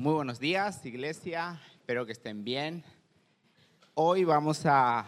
[0.00, 1.60] Muy buenos días, iglesia.
[1.74, 2.82] Espero que estén bien.
[3.92, 5.04] Hoy vamos a,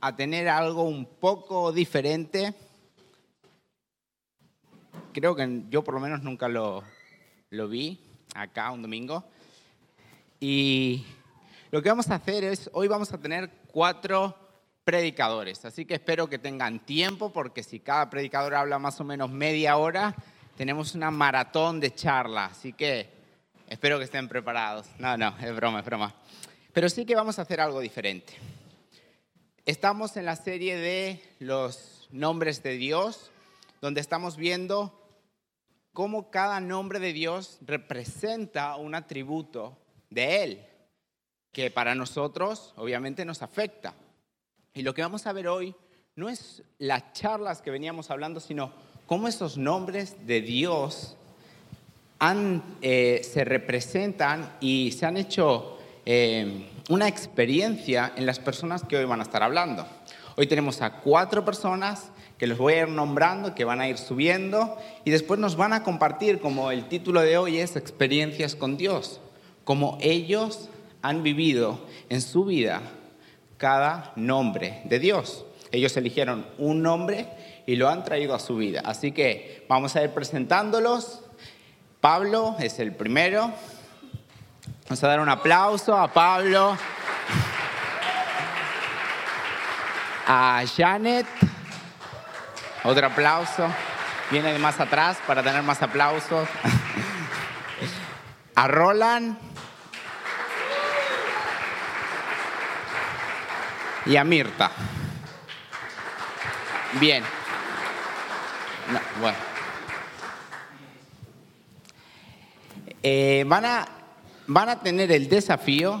[0.00, 2.52] a tener algo un poco diferente.
[5.12, 6.82] Creo que yo por lo menos nunca lo,
[7.50, 8.00] lo vi
[8.34, 9.22] acá un domingo.
[10.40, 11.06] Y
[11.70, 14.36] lo que vamos a hacer es, hoy vamos a tener cuatro
[14.82, 15.64] predicadores.
[15.64, 19.76] Así que espero que tengan tiempo porque si cada predicador habla más o menos media
[19.76, 20.16] hora,
[20.56, 22.46] tenemos una maratón de charla.
[22.46, 23.21] Así que
[23.72, 24.86] espero que estén preparados.
[24.98, 26.14] No, no, es broma, es broma.
[26.74, 28.34] Pero sí que vamos a hacer algo diferente.
[29.64, 33.30] Estamos en la serie de los nombres de Dios,
[33.80, 34.98] donde estamos viendo
[35.92, 39.78] cómo cada nombre de Dios representa un atributo
[40.10, 40.66] de Él,
[41.50, 43.94] que para nosotros obviamente nos afecta.
[44.74, 45.74] Y lo que vamos a ver hoy
[46.14, 48.72] no es las charlas que veníamos hablando, sino
[49.06, 51.16] cómo esos nombres de Dios
[52.82, 59.04] eh, se representan y se han hecho eh, una experiencia en las personas que hoy
[59.04, 59.84] van a estar hablando.
[60.36, 63.98] Hoy tenemos a cuatro personas que los voy a ir nombrando, que van a ir
[63.98, 68.76] subiendo y después nos van a compartir, como el título de hoy es Experiencias con
[68.76, 69.20] Dios,
[69.64, 70.68] como ellos
[71.02, 72.82] han vivido en su vida
[73.56, 75.44] cada nombre de Dios.
[75.72, 77.26] Ellos eligieron un nombre
[77.66, 78.82] y lo han traído a su vida.
[78.84, 81.21] Así que vamos a ir presentándolos.
[82.02, 83.52] Pablo es el primero.
[84.88, 86.76] Vamos a dar un aplauso a Pablo.
[90.26, 91.28] A Janet.
[92.82, 93.68] Otro aplauso.
[94.32, 96.48] Viene de más atrás para tener más aplausos.
[98.56, 99.38] A Roland.
[104.06, 104.72] y a Mirta.
[106.98, 107.22] Bien.
[108.92, 109.51] No, bueno.
[113.02, 113.88] Eh, van, a,
[114.46, 116.00] van a tener el desafío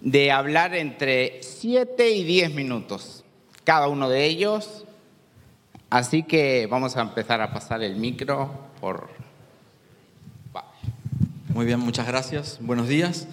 [0.00, 3.24] de hablar entre 7 y 10 minutos,
[3.62, 4.84] cada uno de ellos.
[5.90, 9.08] Así que vamos a empezar a pasar el micro por...
[11.48, 12.58] Muy bien, muchas gracias.
[12.60, 13.28] Buenos días.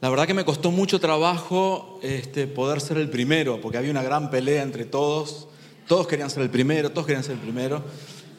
[0.00, 4.02] La verdad que me costó mucho trabajo este, poder ser el primero, porque había una
[4.02, 5.46] gran pelea entre todos.
[5.86, 7.84] Todos querían ser el primero, todos querían ser el primero.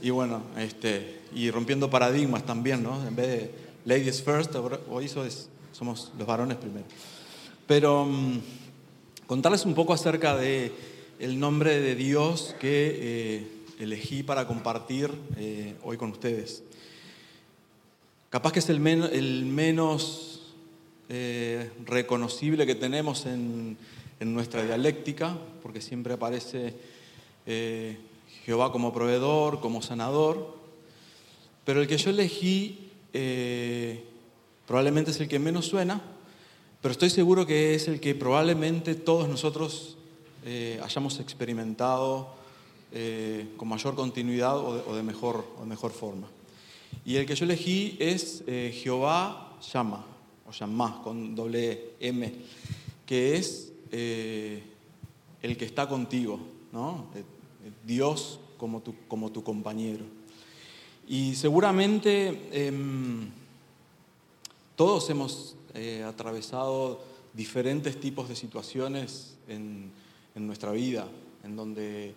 [0.05, 3.07] Y bueno, este, y rompiendo paradigmas también, ¿no?
[3.07, 3.51] En vez de
[3.85, 4.53] ladies first,
[4.87, 5.09] hoy
[5.71, 6.85] somos los varones primero.
[7.65, 8.39] Pero um,
[9.25, 10.71] contarles un poco acerca de
[11.19, 13.47] nombre de Dios que eh,
[13.79, 16.61] elegí para compartir eh, hoy con ustedes.
[18.29, 20.53] Capaz que es el, menos
[21.09, 23.75] eh, reconocible que tenemos en,
[24.19, 26.75] nuestra dialéctica, porque siempre aparece
[28.45, 30.55] Jehová como proveedor, como sanador,
[31.65, 34.03] pero el que yo elegí eh,
[34.67, 36.01] probablemente es el que menos suena,
[36.81, 39.97] pero estoy seguro que es el que probablemente todos nosotros
[40.83, 42.27] hayamos experimentado
[43.57, 46.27] con mayor continuidad o de, mejor, o de mejor forma.
[47.03, 50.05] Y el que yo elegí es Jehová llama
[50.47, 52.31] o Shammah con doble M,
[53.05, 54.61] que es eh,
[55.41, 56.39] el que está contigo,
[56.71, 57.07] ¿no?
[57.85, 60.05] Dios como tu, como tu compañero.
[61.07, 63.29] Y seguramente em,
[64.75, 67.01] todos hemos eh, atravesado
[67.33, 69.91] diferentes tipos de situaciones en,
[70.35, 71.07] nuestra vida,
[71.43, 72.13] en donde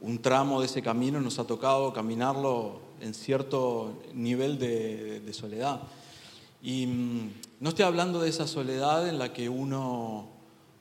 [0.00, 5.80] un tramo de ese camino nos ha tocado caminarlo en cierto nivel de soledad.
[6.62, 7.30] Y mm,
[7.60, 10.26] no estoy hablando de esa soledad en la que uno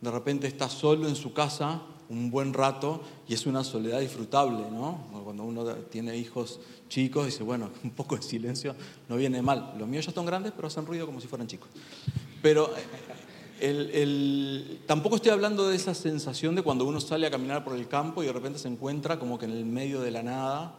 [0.02, 4.70] de repente está solo en su casa un buen rato y es una soledad disfrutable,
[4.72, 5.00] ¿no?
[5.24, 8.76] Cuando uno tiene hijos chicos dice, bueno, un poco de silencio
[9.10, 9.76] no viene mal.
[9.78, 11.70] Los míos ya están grandes, pero hacen ruido como si fueran chicos.
[12.42, 12.72] Pero
[14.86, 18.22] tampoco estoy hablando de esa sensación de cuando uno sale a caminar por el campo
[18.22, 20.76] y de repente se encuentra como que en el medio de la nada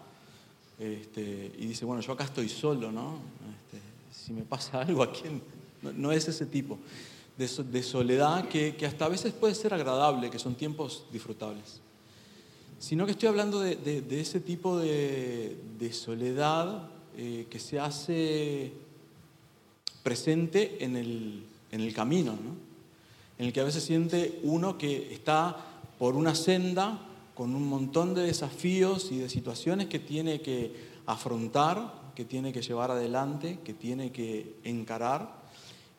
[0.79, 3.19] este, y dice, bueno, yo acá estoy solo, ¿no?
[4.13, 5.41] si me pasa algo a quién.
[5.83, 6.79] No, es ese tipo
[7.37, 11.81] de, soledad que, hasta a veces puede ser agradable, que son tiempos disfrutables.
[12.79, 18.73] Sino que estoy hablando de, ese tipo de, soledad eh, que se hace
[20.03, 22.37] presente en el, en el camino,
[23.39, 25.57] en el que a veces siente uno que está
[25.99, 27.01] por una senda
[27.35, 32.63] con un montón de desafíos y de situaciones que tiene que afrontar que tiene que
[32.63, 35.45] llevar adelante, que tiene que encarar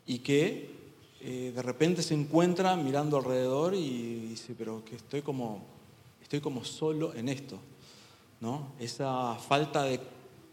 [0.07, 0.76] y que
[1.21, 5.65] eh, de repente se encuentra mirando alrededor y dice, pero que estoy como,
[6.21, 7.59] estoy como solo en esto.
[8.39, 8.73] ¿no?
[8.79, 9.99] Esa falta de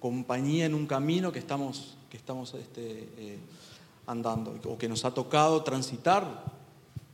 [0.01, 3.39] compañía en un camino que estamos, que estamos este, eh,
[4.07, 6.45] andando o que nos ha tocado transitar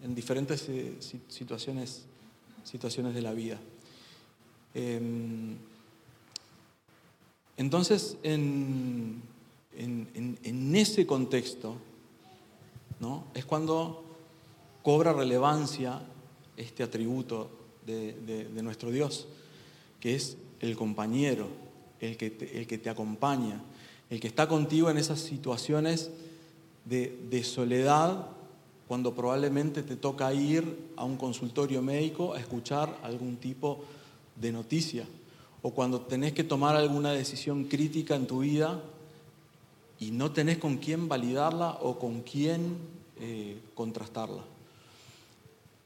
[0.02, 0.96] en diferentes eh,
[1.28, 2.04] situaciones,
[2.64, 3.58] situaciones de la vida.
[4.74, 5.56] Em,
[7.56, 9.22] entonces, en,
[9.76, 11.76] en, ese contexto,
[13.00, 13.24] ¿no?
[13.34, 14.04] es cuando
[14.82, 16.00] cobra relevancia
[16.56, 17.50] este atributo
[17.86, 19.26] de, nuestro Dios,
[19.98, 21.48] que es el compañero,
[22.00, 23.60] el que, te, el que te acompaña,
[24.10, 26.10] el que está contigo en esas situaciones
[26.84, 28.26] de, de soledad
[28.86, 33.84] cuando probablemente te toca ir a un consultorio médico a escuchar algún tipo
[34.36, 35.04] de noticia,
[35.62, 38.82] o cuando tenés que tomar alguna decisión crítica en tu vida
[40.00, 42.78] y no tenés con quién validarla o con quién
[43.20, 44.42] eh, contrastarla.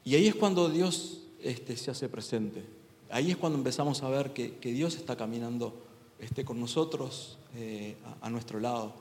[0.05, 2.65] Y ahí es cuando Dios este, se hace presente.
[3.11, 5.75] Ahí es cuando empezamos a ver que, Dios está caminando
[6.21, 8.95] este, con nosotros eh, a, nuestro lado.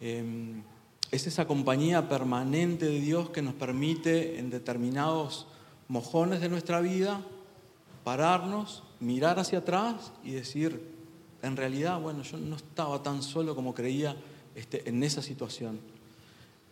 [0.00, 0.62] Em,
[1.10, 5.46] es esa compañía permanente de Dios que nos permite en determinados
[5.88, 7.20] mojones de nuestra vida
[8.04, 11.01] pararnos, mirar hacia atrás y decir,
[11.42, 14.16] en realidad, bueno, yo no estaba tan solo como creía
[14.54, 15.80] este, en esa situación.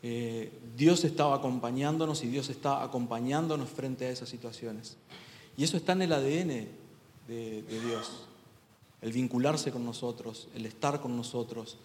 [0.03, 4.97] Eh, Dios estaba acompañándonos y Dios está acompañándonos frente a esas situaciones.
[5.57, 6.69] Y eso está en el ADN
[7.29, 8.27] de, Dios,
[9.03, 11.77] el vincularse con nosotros, el estar con nosotros,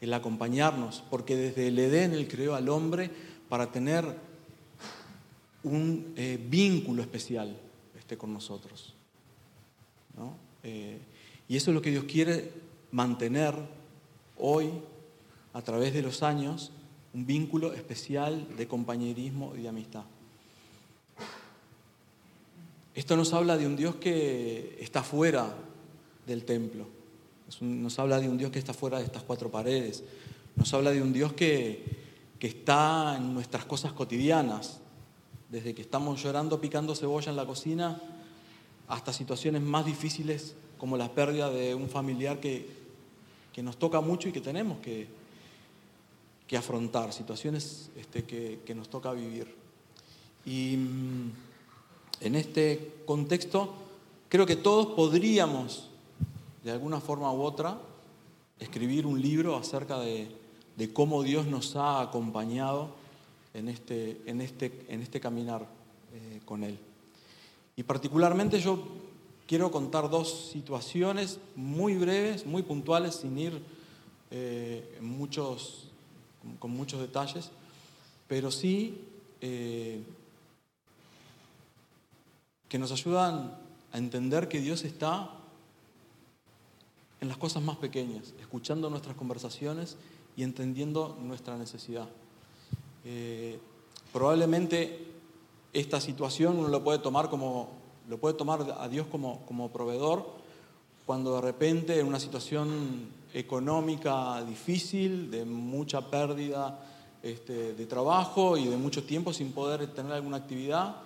[0.00, 3.10] el acompañarnos, porque desde el Edén Él creó al hombre
[3.48, 4.04] para tener
[5.62, 7.56] un eh, vínculo especial
[7.98, 8.94] este, con nosotros.
[10.62, 10.98] Eh,
[11.48, 12.52] y eso es lo que Dios quiere
[12.90, 13.54] mantener
[14.38, 14.70] hoy,
[15.52, 16.72] a través de los años,
[17.12, 20.04] un vínculo especial de compañerismo y de amistad.
[22.94, 25.54] Esto nos habla de un Dios que está fuera
[26.26, 26.86] del templo,
[27.60, 30.02] nos habla de un Dios que está fuera de estas cuatro paredes,
[30.56, 31.84] nos habla de un Dios que,
[32.38, 34.80] que está en nuestras cosas cotidianas,
[35.50, 38.00] desde que estamos llorando picando cebolla en la cocina
[38.88, 42.68] hasta situaciones más difíciles como la pérdida de un familiar que,
[43.54, 45.08] que nos toca mucho y que tenemos que,
[46.46, 49.46] que afrontar, situaciones este, que, que, nos toca vivir.
[50.44, 51.32] Y mm,
[52.20, 53.72] en este contexto
[54.28, 55.88] creo que todos podríamos,
[56.62, 57.78] de alguna forma u otra,
[58.60, 60.28] escribir un libro acerca de,
[60.76, 62.90] de cómo Dios nos ha acompañado
[63.54, 65.66] en este, en este, en este caminar
[66.12, 66.78] eh, con Él.
[67.74, 69.03] Y particularmente yo
[69.46, 73.62] quiero contar dos situaciones muy breves, muy puntuales, sin ir
[74.30, 75.88] eh, muchos,
[76.58, 77.50] con muchos detalles,
[78.26, 79.00] pero sí
[79.40, 80.02] eh,
[82.68, 83.56] que nos ayudan
[83.92, 85.30] a entender que Dios está
[87.20, 89.96] en las cosas más pequeñas, escuchando nuestras conversaciones
[90.36, 92.08] y entendiendo nuestra necesidad.
[93.04, 93.58] Eh,
[94.12, 95.12] probablemente
[95.72, 100.44] esta situación uno lo puede tomar como lo puede tomar a Dios como, como proveedor
[101.06, 106.80] cuando de repente en una situación económica difícil, de mucha pérdida
[107.22, 110.96] este, de trabajo y de mucho tiempo sin poder tener alguna actividad,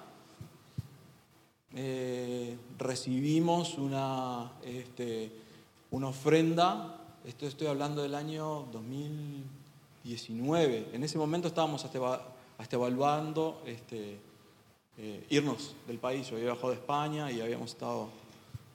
[1.75, 5.31] eh, recibimos una, este,
[5.91, 14.19] una ofrenda, esto estoy hablando del año 2019, en ese momento estábamos hasta, evaluando este,
[14.99, 16.29] eh, irnos del país.
[16.29, 18.09] Yo había bajado de España y habíamos estado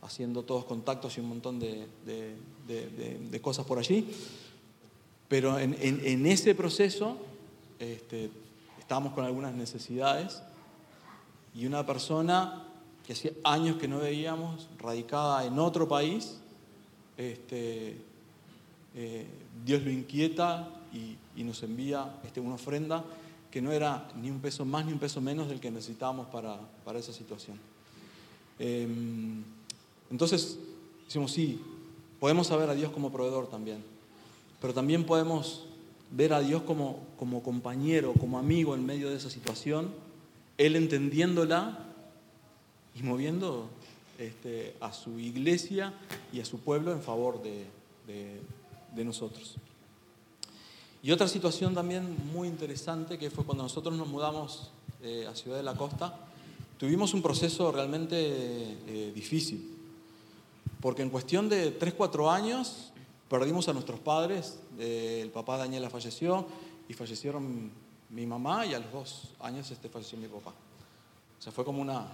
[0.01, 4.09] haciendo todos contactos y un montón de, cosas por allí.
[5.27, 7.17] Pero en, ese proceso
[7.79, 8.29] este,
[8.79, 10.41] estábamos con algunas necesidades
[11.53, 12.67] y una persona
[13.05, 16.39] que hacía años que no veíamos, radicada en otro país,
[17.17, 17.97] este,
[18.95, 19.27] eh,
[19.65, 23.03] Dios lo inquieta y, nos envía este, una ofrenda
[23.53, 26.57] que no era ni un peso más ni un peso menos del que necesitábamos para,
[26.97, 27.59] esa situación.
[28.57, 29.43] Em,
[30.09, 30.57] entonces,
[31.05, 31.61] decimos, sí,
[32.19, 33.83] podemos saber a Dios como proveedor también,
[34.59, 35.65] pero también podemos
[36.09, 39.93] ver a Dios como, como compañero, como amigo en medio de esa situación,
[40.57, 41.77] Él entendiéndola
[42.95, 43.69] y moviendo
[44.17, 45.93] este, a su iglesia
[46.33, 49.59] y a su pueblo en favor de nosotros.
[51.03, 55.57] Y otra situación también muy interesante que fue cuando nosotros nos mudamos eh, a Ciudad
[55.57, 56.17] de la Costa,
[56.77, 59.69] tuvimos un proceso realmente eh, difícil,
[60.79, 62.93] porque en cuestión de 3, 4 años
[63.27, 66.47] perdimos a nuestros padres, el papá de Daniela falleció
[66.87, 67.69] y fallecieron
[68.09, 70.51] mi mamá y a los dos años este, falleció mi papá.
[71.37, 72.07] O sea, fue como una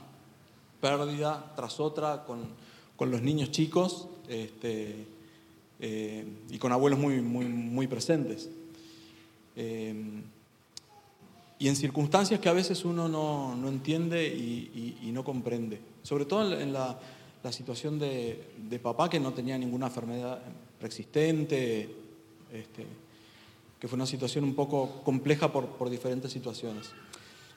[0.82, 2.48] pérdida tras otra con,
[2.96, 4.08] con los niños chicos.
[4.28, 5.06] Este,
[5.82, 8.50] eh, y con abuelos muy, muy, muy presentes.
[9.62, 9.94] Eh,
[11.60, 15.82] y en circunstancias que a veces uno no, no entiende y, y, no comprende.
[16.02, 16.98] Sobre todo en la,
[17.44, 20.40] la situación de, de, papá que no tenía ninguna enfermedad
[20.80, 21.94] preexistente,
[22.54, 22.86] este,
[23.78, 26.92] que fue una situación un poco compleja por, por, diferentes situaciones.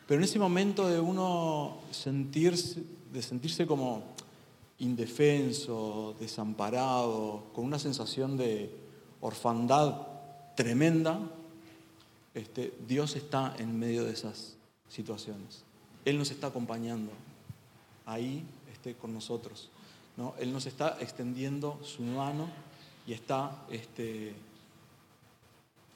[0.09, 2.83] Pero en ese momento de uno sentirse,
[3.13, 4.03] de sentirse como
[4.81, 8.75] indefenso, desamparado, con una sensación de
[9.21, 10.09] orfandad
[10.57, 11.21] tremenda,
[12.35, 14.55] este, Dios está en medio de esas
[14.89, 15.65] situaciones.
[16.05, 17.11] Él nos está acompañando
[18.07, 19.69] ahí este, con nosotros.
[20.17, 20.35] ¿no?
[20.39, 22.49] Él nos está extendiendo su mano
[23.07, 24.35] y está este,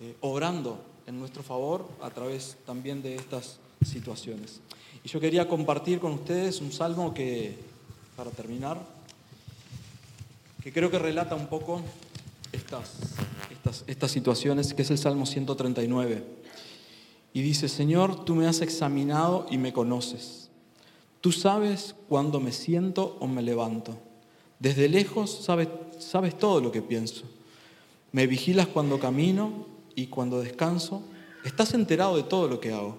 [0.00, 4.60] eh, obrando en nuestro favor a través también de estas situaciones.
[5.04, 7.56] Y yo quería compartir con ustedes un salmo que,
[8.16, 8.80] para terminar,
[10.62, 11.80] que creo que relata un poco
[12.52, 12.94] estas,
[13.86, 16.24] estas, situaciones, que es el Salmo 139.
[17.32, 20.50] Y dice, Señor, tú me has examinado y me conoces.
[21.20, 23.98] Tú sabes cuándo me siento o me levanto.
[24.58, 25.68] Desde lejos sabes,
[25.98, 27.24] sabes todo lo que pienso.
[28.12, 31.02] Me vigilas cuando camino y cuando descanso.
[31.44, 32.98] Estás enterado de todo lo que hago.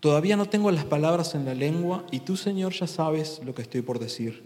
[0.00, 3.62] Todavía no tengo las palabras en la lengua y tú, Señor, ya sabes lo que
[3.62, 4.42] estoy por decir.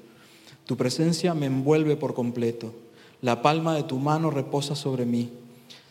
[0.67, 2.75] Tu presencia me envuelve por completo.
[3.23, 5.31] La palma de tu mano reposa sobre mí.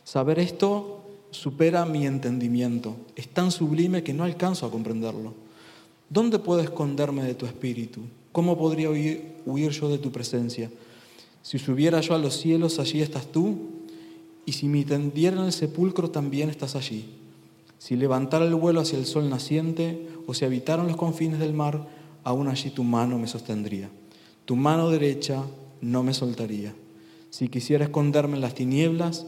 [0.03, 1.01] Saber esto
[1.31, 2.95] supera mi entendimiento.
[3.15, 5.33] Es tan sublime que no alcanzo a comprenderlo.
[6.09, 8.01] ¿Dónde puedo esconderme de tu espíritu?
[8.31, 10.69] ¿Cómo podría huir, huir, yo de tu presencia?
[11.41, 13.57] Si subiera yo a los cielos, allí estás tú,
[14.45, 17.05] y si me tendiera en el sepulcro, también estás allí.
[17.79, 21.87] Si levantara el vuelo hacia el sol naciente, o si habitaran los confines del mar,
[22.23, 23.89] aún allí tu mano me sostendría.
[24.45, 25.43] Tu mano derecha
[25.81, 26.73] no me soltaría.
[27.33, 29.25] Si quisiera esconderme en las tinieblas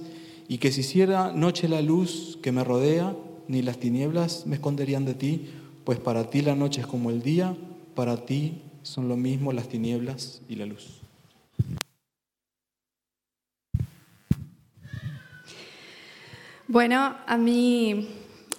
[0.48, 3.16] y que se hiciera noche la luz que me rodea,
[3.48, 5.50] ni las tinieblas me esconderían de ti,
[5.84, 7.58] pues para ti la noche es como el día,
[7.96, 11.02] para ti son lo mismo las tinieblas y la luz.
[16.68, 18.08] Bueno, a mí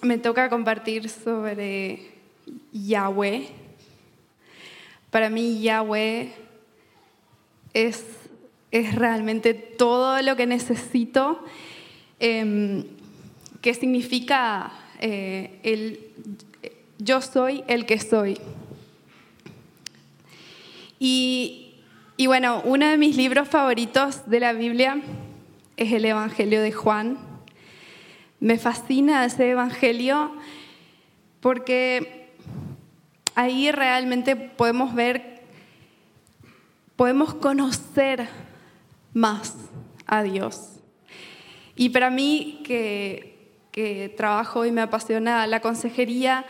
[0.01, 2.01] me toca compartir sobre
[2.73, 3.47] Yahweh.
[5.09, 6.33] Para mí Yahweh
[7.73, 8.03] es,
[8.71, 11.43] es realmente todo lo que necesito,
[12.19, 12.83] eh,
[13.61, 15.99] que significa eh, el
[16.99, 18.39] yo soy el que soy.
[20.99, 21.75] Y,
[22.17, 25.01] y bueno, uno de mis libros favoritos de la Biblia
[25.77, 27.19] es el Evangelio de Juan.
[28.39, 30.31] Me fascina ese Evangelio
[31.39, 32.29] porque
[33.35, 35.37] ahí realmente podemos ver
[36.95, 38.27] podemos conocer
[39.17, 39.55] más
[40.05, 40.79] a Dios.
[41.75, 43.35] Y para mí, que,
[44.17, 46.45] trabajo y me apasiona la consejería,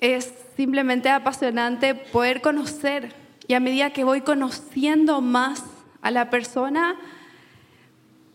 [0.00, 3.14] es simplemente apasionante poder conocer
[3.46, 5.62] y a medida que voy conociendo más
[6.00, 6.96] a la persona,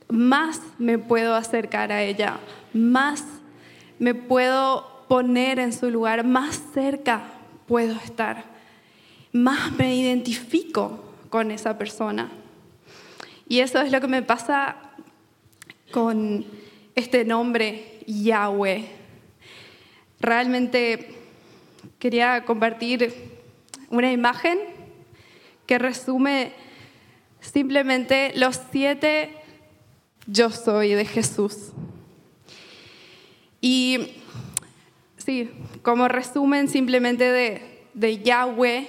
[0.10, 2.40] más me puedo acercar a ella,
[2.74, 3.24] más
[3.98, 7.24] me puedo poner en su lugar, más cerca
[7.66, 8.51] puedo estar
[9.32, 12.30] más me identifico con esa persona.
[13.51, 14.77] Y eso es lo que me pasa
[15.91, 16.46] con
[16.96, 18.86] este nombre Yahweh.
[20.22, 21.15] Realmente
[22.00, 23.13] quería compartir
[23.89, 24.58] una imagen
[25.65, 26.53] que resume
[27.41, 29.36] simplemente los siete
[30.27, 31.74] yo soy de Jesús.
[33.60, 34.13] Y
[35.17, 37.29] sí, como resumen simplemente
[37.93, 38.88] de, Yahweh,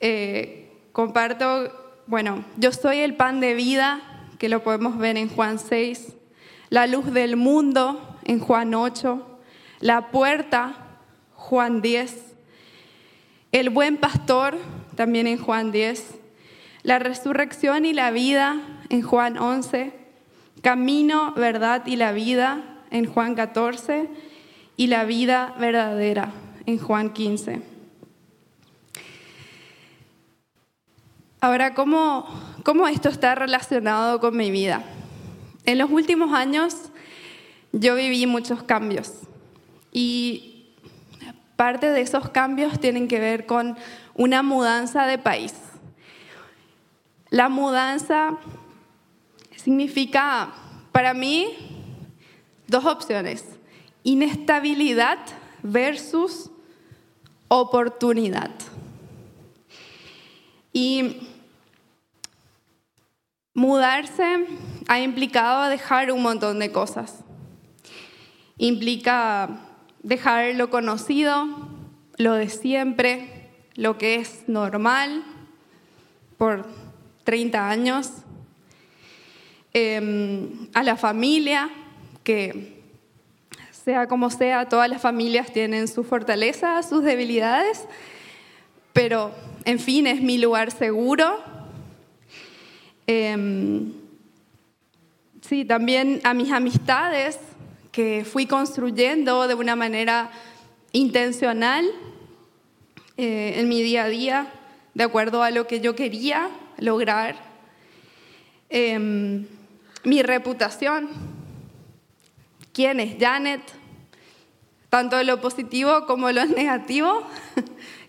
[0.00, 4.00] eh, comparto, bueno, yo soy el pan de vida,
[4.38, 6.14] que lo podemos ver en Juan 6,
[6.70, 9.38] la luz del mundo en Juan 8,
[9.80, 10.74] la puerta,
[11.34, 12.34] Juan 10,
[13.52, 14.56] el buen pastor,
[14.94, 16.14] también en Juan 10,
[16.82, 19.92] la resurrección y la vida en Juan 11,
[20.62, 24.08] camino, verdad y la vida en Juan 14
[24.76, 26.32] y la vida verdadera
[26.66, 27.75] en Juan 15.
[31.40, 32.26] Ahora, ¿cómo,
[32.64, 34.82] ¿cómo esto está relacionado con mi vida?
[35.66, 36.74] En los últimos años
[37.72, 39.12] yo viví muchos cambios
[39.92, 40.72] y
[41.56, 43.76] parte de esos cambios tienen que ver con
[44.14, 45.54] una mudanza de país.
[47.28, 48.38] La mudanza
[49.56, 50.54] significa
[50.92, 51.54] para mí
[52.66, 53.44] dos opciones,
[54.04, 55.18] inestabilidad
[55.62, 56.50] versus
[57.48, 58.52] oportunidad.
[60.76, 61.22] Y
[63.54, 64.46] Mudarse
[64.88, 67.20] ha implicado dejar un montón de cosas.
[68.58, 69.48] Implica
[70.02, 71.48] dejar lo conocido,
[72.18, 75.24] lo de siempre, lo que es normal
[76.36, 76.66] por
[77.24, 78.10] 30 años,
[79.72, 81.70] em, a la familia,
[82.22, 82.82] que
[83.70, 87.86] sea como sea, todas las familias tienen sus fortalezas, sus debilidades,
[88.92, 89.32] pero
[89.66, 91.42] en fin, es mi lugar seguro.
[93.08, 93.92] Em,
[95.40, 97.40] sí, también a mis amistades
[97.90, 100.30] que fui construyendo de una manera
[100.92, 101.84] intencional
[103.16, 104.52] eh, en mi día a día,
[104.94, 107.34] de acuerdo a lo que yo quería lograr.
[108.70, 109.46] Em,
[110.04, 111.08] mi reputación,
[112.72, 113.62] quién es Janet,
[114.90, 117.26] tanto lo positivo como lo negativo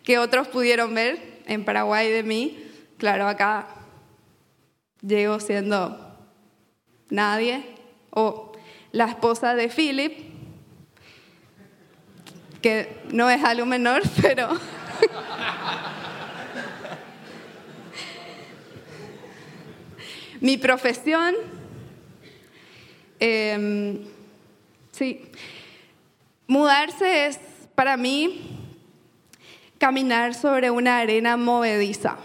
[0.03, 2.63] que otros pudieron ver en Paraguay de mí.
[2.97, 3.67] Claro, acá
[5.01, 5.97] llego siendo
[7.09, 7.63] nadie,
[8.11, 8.51] o
[8.91, 10.13] la esposa de Philip,
[12.61, 14.49] que no es algo menor, pero...
[20.39, 21.33] Mi profesión,
[23.19, 24.05] em,
[24.91, 25.31] sí,
[26.45, 27.39] mudarse es
[27.73, 28.56] para mí
[29.77, 32.17] caminar sobre una arena movediza.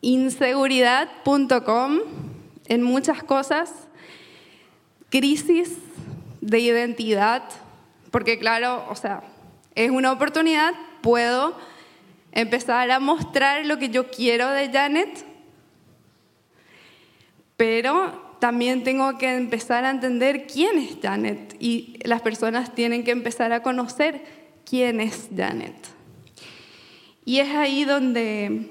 [0.00, 2.00] Inseguridad.com
[2.66, 3.72] en muchas cosas,
[5.10, 5.76] crisis
[6.40, 7.42] de identidad,
[8.10, 9.22] porque claro, o sea,
[9.74, 10.72] es una oportunidad,
[11.02, 11.56] puedo
[12.32, 15.26] empezar a mostrar lo que yo quiero de Janet,
[17.56, 23.10] pero también tengo que empezar a entender quién es Janet y las personas tienen que
[23.10, 24.20] empezar a conocer
[24.66, 25.74] quién es Janet.
[27.24, 28.68] Y es ahí donde,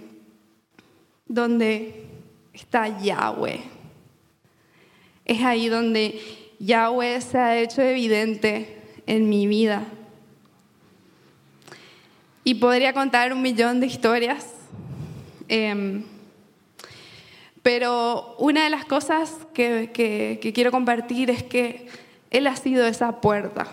[1.26, 2.06] donde
[2.54, 3.62] está Yahweh.
[5.26, 6.22] Es ahí donde
[6.60, 9.86] Yahweh se ha hecho evidente en mi vida.
[12.44, 14.46] Y podría contar un millón de historias.
[15.48, 16.04] Em,
[17.64, 21.88] pero una de las cosas que, quiero compartir es que
[22.30, 23.68] Él ha sido esa puerta.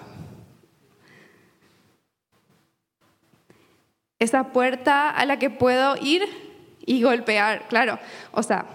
[4.20, 6.22] Esa puerta a la que puedo ir
[6.87, 7.66] y golpear.
[7.68, 7.98] Claro,
[8.31, 8.66] o sea,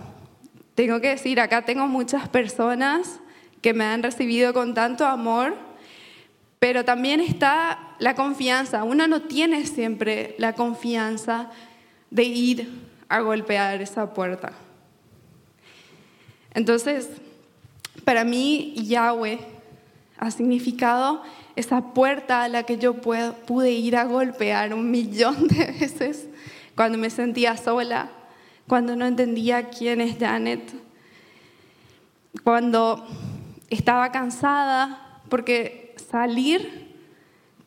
[0.76, 3.22] tengo que decir, acá tengo muchas personas
[3.62, 5.56] que me han recibido con tanto amor,
[6.60, 8.84] pero también está la confianza.
[8.84, 11.52] Uno no tiene siempre la confianza
[12.10, 12.70] de ir
[13.08, 14.52] a golpear esa puerta.
[16.56, 17.10] Entonces,
[18.06, 19.40] para mí Yahweh
[20.18, 21.22] ha significado
[21.56, 26.28] esa puerta a la que yo pude ir a golpear un millón de veces
[26.76, 28.10] cuando me sentía sola,
[28.68, 30.74] cuando no entendía quién es Janet,
[32.44, 33.06] cuando
[33.70, 36.96] estaba cansada, porque salir,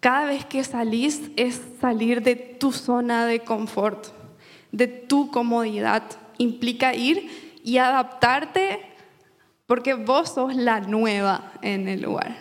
[0.00, 4.08] cada vez que salís es salir de tu zona de confort,
[4.72, 6.04] de tu comodidad,
[6.38, 8.80] implica ir y adaptarte
[9.66, 12.34] porque vos sos la nueva en el lugar.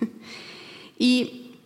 [0.98, 1.56] y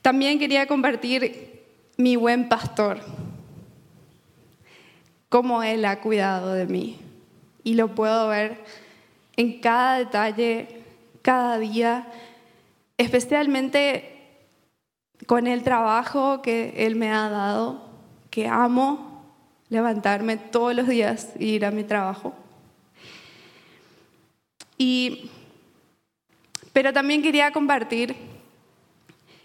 [0.00, 1.64] también quería compartir
[1.96, 3.00] mi buen pastor,
[5.28, 7.00] cómo él ha cuidado de mí.
[7.64, 8.62] Y lo puedo ver
[9.36, 10.82] en cada detalle,
[11.22, 12.06] cada día,
[12.96, 14.38] especialmente
[15.26, 17.82] con el trabajo que él me ha dado,
[18.30, 19.05] que amo
[19.68, 22.34] levantarme todos los días e ir a mi trabajo.
[24.78, 25.30] Y,
[26.72, 28.14] pero también quería compartir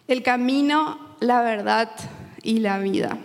[0.08, 1.90] el camino, la verdad
[2.44, 3.18] y la vida.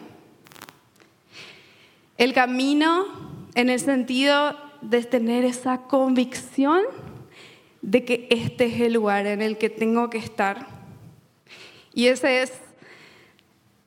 [2.16, 3.06] El camino
[3.54, 6.82] en el sentido de tener esa convicción
[7.82, 10.66] de que este es el lugar en el que tengo que estar.
[11.92, 12.52] Y ese es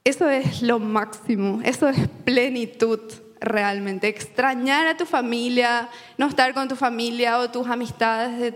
[0.04, 3.00] eso es lo máximo, eso es plenitud
[3.40, 4.08] realmente.
[4.08, 8.54] Extrañar a tu familia, no estar con tu familia o tus amistades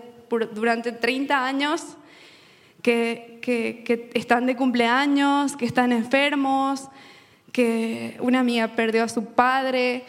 [0.53, 1.97] durante 30 años
[2.81, 6.89] que, que, están de cumpleaños, que están enfermos,
[7.51, 10.03] que una amiga perdió a su padre.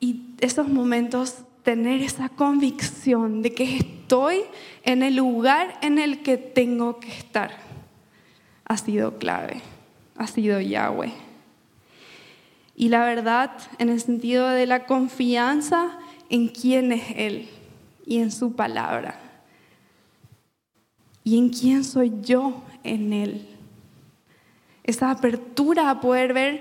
[0.00, 4.42] Y esos momentos, tener esa convicción de que estoy
[4.82, 7.56] en el lugar en el que tengo que estar,
[8.64, 9.62] ha sido clave
[10.22, 11.12] ha sido Yahweh.
[12.74, 15.98] Y la verdad, en el sentido de la confianza
[16.30, 17.48] en quién es Él
[18.06, 19.20] y en su palabra.
[21.24, 23.48] Y en quién soy yo en Él.
[24.84, 26.60] Esa apertura a poder ver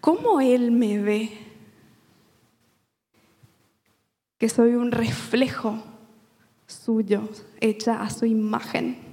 [0.00, 1.30] cómo Él me ve,
[4.38, 5.80] que soy un reflejo
[6.66, 7.28] suyo,
[7.60, 9.11] hecha a su imagen.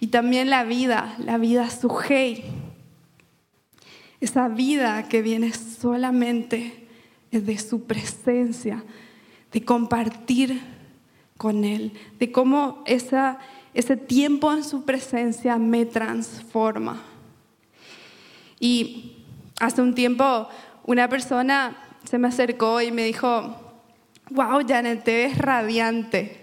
[0.00, 2.44] Y también la vida, la vida sujei,
[4.20, 6.88] esa vida que viene solamente
[7.30, 8.84] de su presencia,
[9.52, 10.60] de compartir
[11.36, 13.38] con Él, de cómo esa,
[13.74, 17.02] ese tiempo en su presencia me transforma.
[18.60, 19.24] Y
[19.60, 20.48] hace un tiempo
[20.84, 23.54] una persona se me acercó y me dijo,
[24.30, 26.40] wow, Janet, te ves radiante.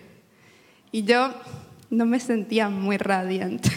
[0.92, 1.34] Y yo
[1.90, 3.70] no me sentía muy radiante.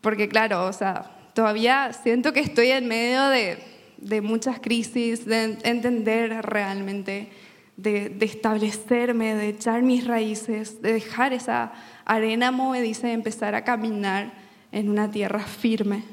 [0.00, 3.58] Porque claro, o sea, todavía siento que estoy en medio de,
[3.98, 7.28] de muchas crisis, de entender realmente,
[7.76, 11.72] de, de, establecerme, de echar mis raíces, de dejar esa
[12.04, 14.32] arena movediza y empezar a caminar
[14.72, 16.04] en una tierra firme.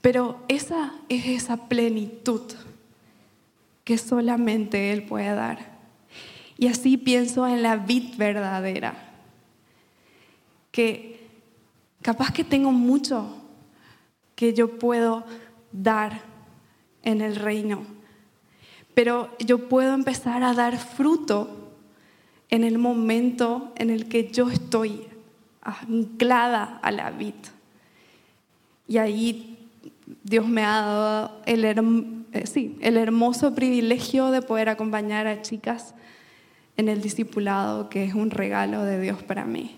[0.00, 2.42] Pero esa es esa plenitud
[3.84, 5.69] que solamente Él puede dar.
[6.60, 8.92] Y así pienso en la vid verdadera,
[10.70, 11.26] que
[12.02, 13.34] capaz que tengo mucho
[14.34, 15.24] que yo puedo
[15.72, 16.20] dar
[17.02, 17.86] en el reino,
[18.92, 21.72] pero yo puedo empezar a dar fruto
[22.50, 25.06] en el momento en el que yo estoy
[25.62, 27.36] anclada a la vid.
[28.86, 29.66] Y ahí
[30.24, 35.94] Dios me ha dado el, eh, el hermoso privilegio de poder acompañar a chicas
[36.80, 39.76] en el discipulado, que es un regalo de Dios para mí.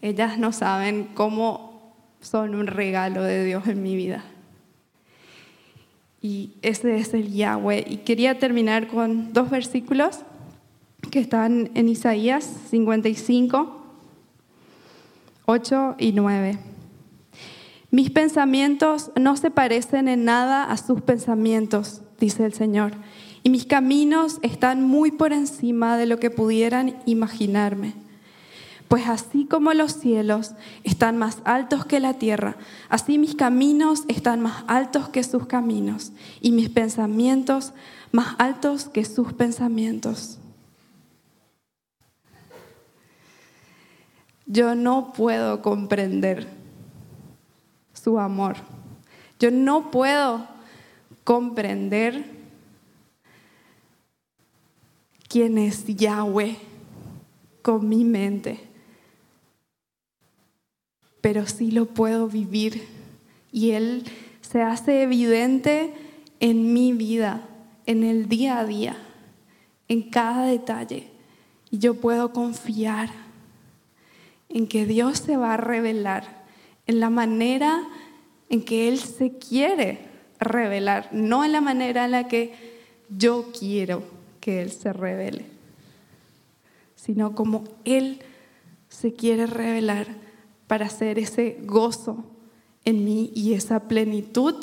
[0.00, 4.24] Ellas no saben cómo son un regalo de Dios en mi vida.
[6.22, 7.84] Y ese es el Yahweh.
[7.88, 10.20] Y quería terminar con dos versículos
[11.10, 13.84] que están en Isaías 55,
[15.46, 16.58] 8 y 9.
[17.90, 22.92] Mis pensamientos no se parecen en nada a sus pensamientos, dice el Señor,
[23.42, 27.94] y mis caminos están muy por encima de lo que pudieran imaginarme.
[28.88, 32.56] Pues así como los cielos están más altos que la tierra,
[32.88, 37.72] así mis caminos están más altos que sus caminos, y mis pensamientos
[38.10, 40.38] más altos que sus pensamientos.
[44.46, 46.48] Yo no puedo comprender
[47.92, 48.56] su amor.
[49.38, 50.48] Yo no puedo
[51.22, 52.39] comprender
[55.30, 56.56] quién es Yahweh
[57.62, 58.58] con mi mente,
[61.20, 62.82] pero sí lo puedo vivir
[63.52, 64.02] y Él
[64.40, 65.94] se hace evidente
[66.40, 67.46] en mi vida,
[67.86, 68.96] en el día a día,
[69.86, 71.06] en cada detalle.
[71.70, 73.10] Y yo puedo confiar
[74.48, 76.44] en que Dios se va a revelar
[76.88, 77.84] en la manera
[78.48, 80.00] en que Él se quiere
[80.40, 82.52] revelar, no en la manera en la que
[83.08, 85.46] yo quiero que Él se revele,
[86.96, 88.20] sino como Él
[88.88, 90.08] se quiere revelar
[90.66, 92.24] para hacer ese gozo
[92.84, 94.54] en mí y esa plenitud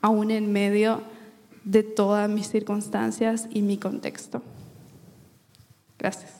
[0.00, 1.02] aún en medio
[1.64, 4.42] de todas mis circunstancias y mi contexto.
[5.98, 6.32] Gracias.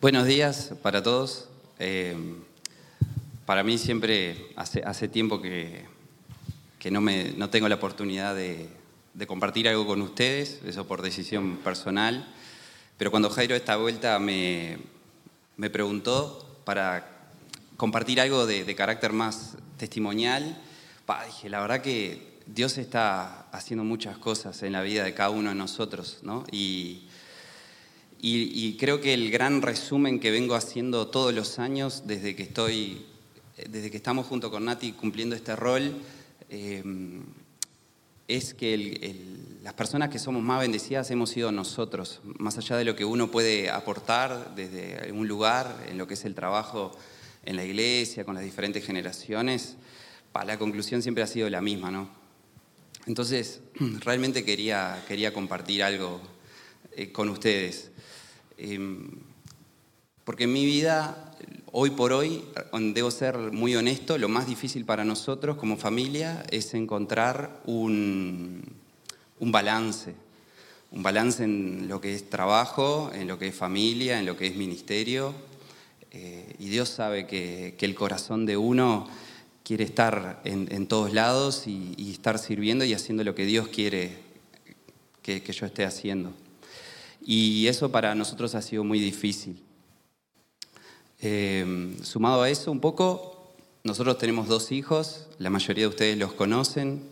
[0.00, 1.48] Buenos días para todos.
[1.78, 2.16] Eh,
[3.52, 5.84] para mí siempre hace, hace tiempo que,
[6.78, 8.66] que no, me, no, tengo la oportunidad de,
[9.12, 12.32] de, compartir algo con ustedes, eso por decisión personal,
[12.96, 14.78] pero cuando Jairo esta vuelta me,
[15.58, 17.28] me preguntó para
[17.76, 20.58] compartir algo de, carácter más testimonial,
[21.26, 25.50] dije, la verdad que Dios está haciendo muchas cosas en la vida de cada uno
[25.50, 26.44] de nosotros, ¿no?
[26.50, 27.02] Y,
[28.18, 33.11] y, creo que el gran resumen que vengo haciendo todos los años, desde que estoy,
[33.56, 35.94] desde que estamos junto con Nati cumpliendo este rol,
[36.48, 36.82] eh,
[38.28, 39.14] es que
[39.62, 43.30] las personas que somos más bendecidas hemos sido nosotros, más allá de lo que uno
[43.30, 46.92] puede aportar desde algún lugar, en lo que es el trabajo
[47.44, 49.76] en la iglesia, con las diferentes generaciones,
[50.32, 52.08] para la conclusión siempre ha sido la misma, ¿no?
[53.06, 53.60] Entonces,
[54.00, 56.20] realmente quería, quería compartir algo
[56.96, 57.90] eh, con ustedes.
[58.56, 59.10] Em,
[60.24, 61.31] porque en mi vida,
[61.72, 62.44] hoy por hoy,
[62.94, 68.62] debo ser muy honesto, lo más difícil para nosotros como familia es encontrar un,
[69.40, 70.14] balance.
[70.90, 74.46] Un balance en lo que es trabajo, en lo que es familia, en lo que
[74.46, 75.34] es ministerio.
[76.10, 79.08] Eh, y Dios sabe que, el corazón de uno
[79.64, 84.18] quiere estar en, todos lados y, estar sirviendo y haciendo lo que Dios quiere
[85.22, 86.34] que yo esté haciendo.
[87.24, 89.56] Y eso para nosotros ha sido muy difícil.
[91.24, 93.54] Eh, sumado a eso un poco,
[93.84, 97.04] nosotros tenemos dos hijos, la mayoría de ustedes los conocen.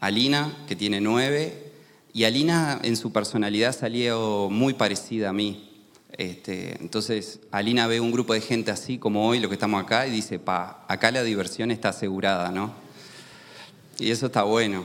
[0.00, 1.70] Alina, que tiene nueve,
[2.12, 5.70] y Alina en su personalidad salió muy parecida a mí.
[6.16, 10.08] Este, entonces, Alina ve un grupo de gente así como hoy, lo que estamos acá,
[10.08, 12.72] y dice, pa, acá la diversión está asegurada, ¿no?
[14.00, 14.84] Y eso está bueno.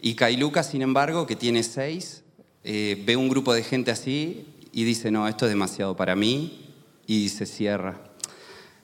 [0.00, 2.22] Y Kailuka, sin embargo, que tiene seis,
[2.62, 6.63] eh, ve un grupo de gente así y dice, no, esto es demasiado para mí,
[7.06, 8.00] y se cierra.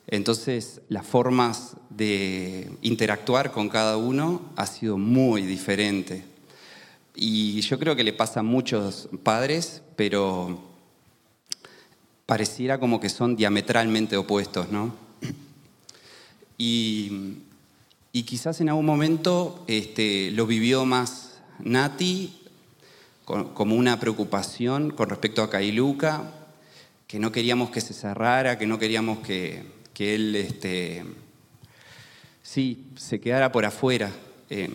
[0.06, 6.24] Entonces, las formas de interactuar con cada uno ha sido muy diferente.
[7.14, 10.61] Y yo creo que le pasa a muchos padres, pero
[12.26, 14.94] pareciera como que son diametralmente opuestos, ¿no?
[16.56, 17.38] Y,
[18.12, 22.37] quizás en algún momento este, lo vivió más Nati
[23.24, 26.39] como una preocupación con respecto a Kailuka,
[27.10, 29.66] que no queríamos que se cerrara, que no queríamos que,
[29.98, 31.04] él este,
[32.40, 34.12] sí, se quedara por afuera.
[34.48, 34.70] Eh,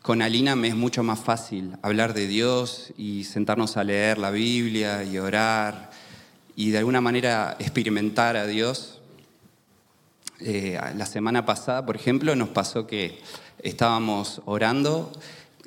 [0.00, 4.30] con Alina me es mucho más fácil hablar de Dios y sentarnos a leer la
[4.30, 5.90] Biblia y orar
[6.54, 9.00] y de alguna manera experimentar a Dios.
[10.38, 13.18] Eh, la semana pasada, por ejemplo, nos pasó que
[13.58, 15.10] estábamos orando,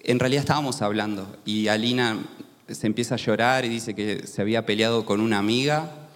[0.01, 2.19] en realidad estábamos hablando, y Alina
[2.69, 6.09] se empieza a llorar y dice que se había peleado con una amiga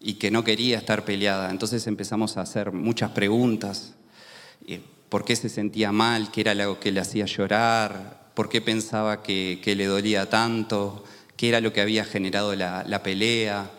[0.00, 1.50] y que no quería estar peleada.
[1.50, 3.94] Entonces empezamos a hacer muchas preguntas.
[4.66, 6.30] Eh, ¿Por qué se sentía mal?
[6.30, 8.30] ¿Qué era lo que le hacía llorar?
[8.34, 11.04] ¿Por qué pensaba que, le dolía tanto?
[11.36, 13.70] ¿Qué era lo que había generado la pelea?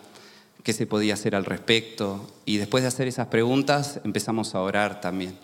[0.62, 2.30] qué se podía hacer al respecto.
[2.44, 5.36] Y después de hacer esas preguntas empezamos a orar también.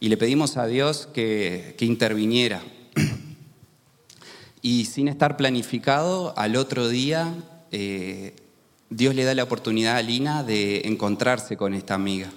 [0.00, 2.62] Y le pedimos a Dios que, interviniera.
[4.62, 7.32] Y sin estar planificado, al otro día
[7.70, 8.34] eh,
[8.90, 12.30] Dios le da la oportunidad a Lina de encontrarse con esta amiga.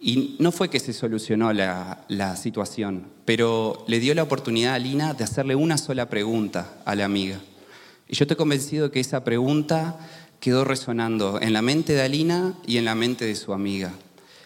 [0.00, 5.14] Y no fue que se solucionó la, situación, pero le dio la oportunidad a Lina
[5.14, 7.40] de hacerle una sola pregunta a la amiga.
[8.08, 9.96] Y yo estoy convencido que esa pregunta
[10.40, 13.92] quedó resonando en la mente de Alina y en la mente de su amiga,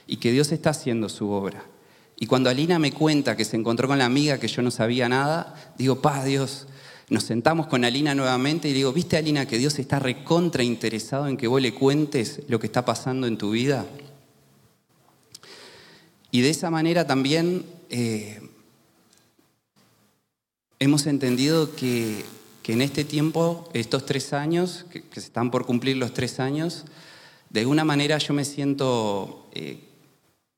[0.06, 1.64] y que Dios está haciendo su obra.
[2.18, 5.08] Y cuando Alina me cuenta que se encontró con la amiga que yo no sabía
[5.08, 6.66] nada, digo, pa, Dios,
[7.08, 11.36] nos sentamos con Alina nuevamente y digo, ¿viste Alina que Dios está recontra interesado en
[11.36, 13.86] que vos le cuentes lo que está pasando en tu vida?
[16.30, 18.40] Y de esa manera también eh,
[20.78, 22.24] hemos entendido que
[22.66, 26.84] que en este tiempo, estos tres años, que, se están por cumplir los tres años,
[27.48, 29.84] de alguna manera yo me siento eh,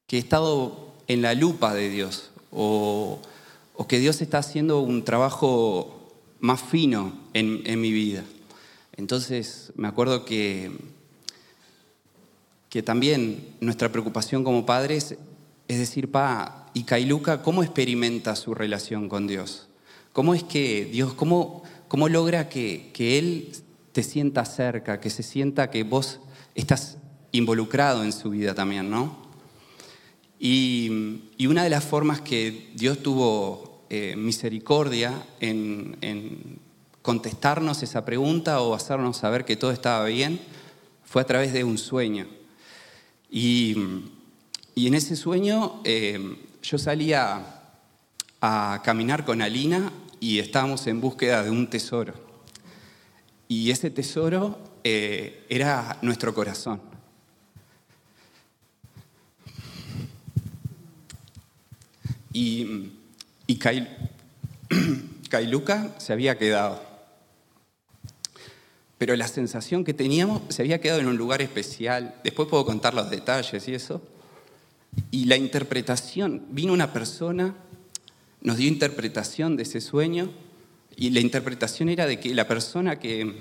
[0.07, 3.21] que he estado en la lupa de Dios o,
[3.87, 5.98] que Dios está haciendo un trabajo
[6.41, 8.25] más fino en, mi vida.
[8.97, 10.71] Entonces me acuerdo que,
[12.69, 15.17] que también nuestra preocupación como padres
[15.69, 19.69] es decir, pa, y Kailuka, ¿cómo experimenta su relación con Dios?
[20.15, 23.53] ¿Cómo es que Dios, cómo, ¿Cómo logra que, Él
[23.93, 26.21] te sienta cerca, que se sienta que vos
[26.55, 26.97] estás
[27.33, 29.29] involucrado en su vida también, ¿no?
[30.41, 36.59] Y, una de las formas que Dios tuvo eh, misericordia en,
[37.01, 40.41] contestarnos esa pregunta o hacernos saber que todo estaba bien
[41.05, 42.27] fue a través de un sueño.
[43.31, 43.77] Y,
[44.77, 47.63] en ese sueño eh, yo salía
[48.41, 52.13] a caminar con Alina y estábamos en búsqueda de un tesoro.
[53.49, 56.81] Y ese tesoro eh, era nuestro corazón.
[62.35, 62.98] Y,
[63.49, 63.59] y
[65.29, 66.81] Kailuka se había quedado.
[68.99, 72.15] Pero la sensación que teníamos se había quedado en un lugar especial.
[72.23, 74.03] Después puedo contar los detalles y eso.
[75.11, 77.55] Y la interpretación, vino una persona
[78.41, 80.31] nos dio interpretación de ese sueño
[80.97, 83.41] y la interpretación era de que la persona que,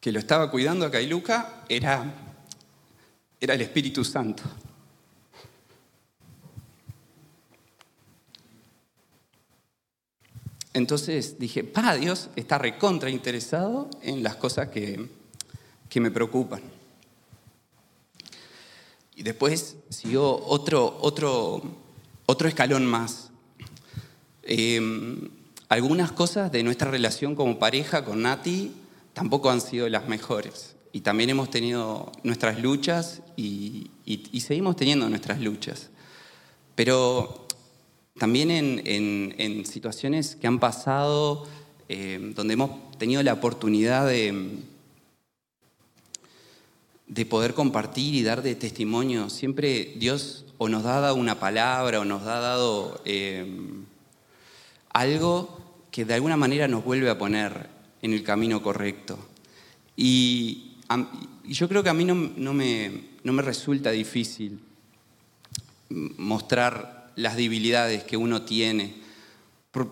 [0.00, 2.12] que lo estaba cuidando a Kailuka era,
[3.40, 4.42] era el Espíritu Santo.
[10.76, 15.08] Entonces dije, pa, Dios está recontra interesado en las cosas que,
[15.88, 16.60] que me preocupan.
[19.14, 21.62] Y después siguió otro, otro,
[22.26, 23.30] otro escalón más.
[24.42, 25.30] Em,
[25.70, 28.74] algunas cosas de nuestra relación como pareja con Nati
[29.14, 30.76] tampoco han sido las mejores.
[30.92, 33.92] Y también hemos tenido nuestras luchas y,
[34.40, 35.88] seguimos teniendo nuestras luchas.
[36.74, 37.45] Pero
[38.18, 41.46] también en, situaciones que han pasado
[41.88, 44.58] eh, donde hemos tenido la oportunidad de,
[47.06, 49.30] de poder compartir y dar de testimonio.
[49.30, 53.46] Siempre Dios o nos ha dado una palabra o nos ha dado eh,
[54.90, 57.68] algo que de alguna manera nos vuelve a poner
[58.02, 59.18] en el camino correcto.
[59.96, 60.72] Y,
[61.44, 64.60] yo creo que a mí no, me, no me resulta difícil
[65.88, 68.94] mostrar las debilidades que uno tiene,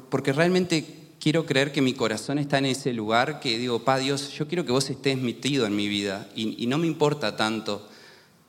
[0.08, 0.84] porque realmente
[1.18, 4.64] quiero creer que mi corazón está en ese lugar que digo, Pa Dios, yo quiero
[4.64, 7.88] que vos estés metido en mi vida y, no me importa tanto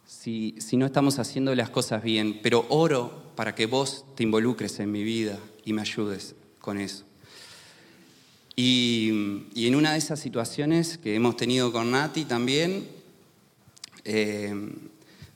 [0.05, 4.79] si, si, no estamos haciendo las cosas bien, pero oro para que vos te involucres
[4.79, 7.05] en mi vida y me ayudes con eso.
[8.57, 12.87] Y, y en una de esas situaciones que hemos tenido con Nati también,
[14.05, 14.53] eh,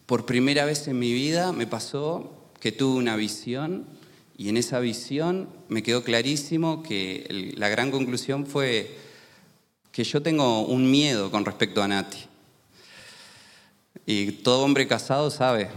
[0.05, 3.85] por primera vez en mi vida me pasó que tuve una visión
[4.37, 8.97] y en esa visión me quedó clarísimo que la gran conclusión fue
[9.91, 12.19] que yo tengo un miedo con respecto a Nati.
[14.05, 15.69] Y todo hombre casado sabe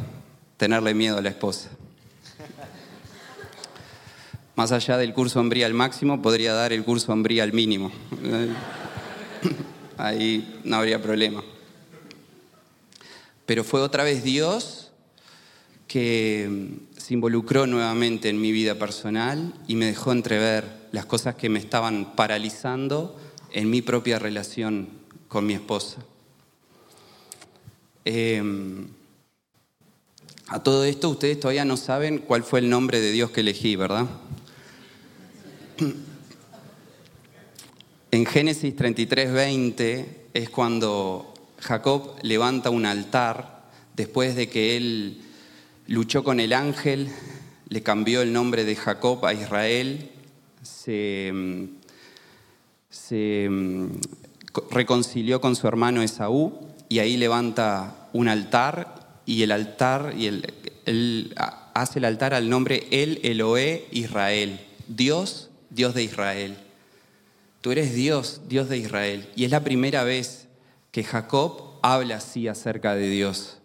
[0.56, 1.70] tenerle miedo a la esposa.
[4.54, 7.90] Más allá del curso hombría al máximo, podría dar el curso hombría al mínimo.
[9.96, 11.42] Ahí no habría problema.
[13.46, 14.81] Pero fue otra vez Dios
[15.92, 21.35] que mm, se involucró nuevamente en mi vida personal y me dejó entrever las cosas
[21.35, 24.88] que me estaban paralizando en mi propia relación
[25.28, 25.98] con mi esposa.
[28.07, 28.88] Em,
[30.48, 33.76] a todo esto ustedes todavía no saben cuál fue el nombre de Dios que elegí,
[33.76, 34.07] ¿verdad?
[38.11, 45.21] En Génesis 33, 20 es cuando Jacob levanta un altar después de que él
[45.92, 47.11] luchó con el ángel,
[47.68, 50.11] le cambió el nombre de Jacob a Israel,
[50.62, 51.31] se,
[53.50, 53.88] mm,
[54.70, 61.35] reconcilió con su hermano Esaú y ahí levanta un altar y el altar y él
[61.74, 66.57] hace el altar al nombre El Eloé Israel, Dios, Dios de Israel.
[67.61, 69.28] Tú eres Dios, Dios de Israel.
[69.37, 70.48] Y es la primera vez
[70.90, 73.59] que Jacob habla así acerca de Dios.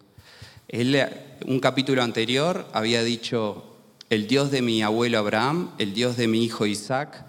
[0.67, 1.01] Él,
[1.45, 3.63] un capítulo anterior, había dicho,
[4.09, 7.23] el Dios de mi abuelo Abraham, el Dios de mi hijo Isaac,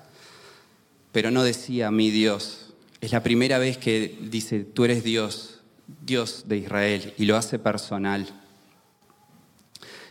[1.12, 2.72] pero no decía mi Dios.
[3.00, 5.60] Es la primera vez que dice, tú eres Dios,
[6.04, 8.26] Dios de Israel, y lo hace personal.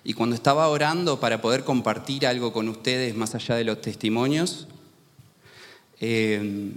[0.06, 4.70] Y cuando estaba orando para poder compartir algo con ustedes más allá de los testimonios,
[6.00, 6.72] eh,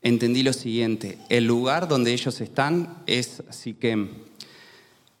[0.00, 4.29] entendí lo siguiente, el lugar donde ellos están es Siquem.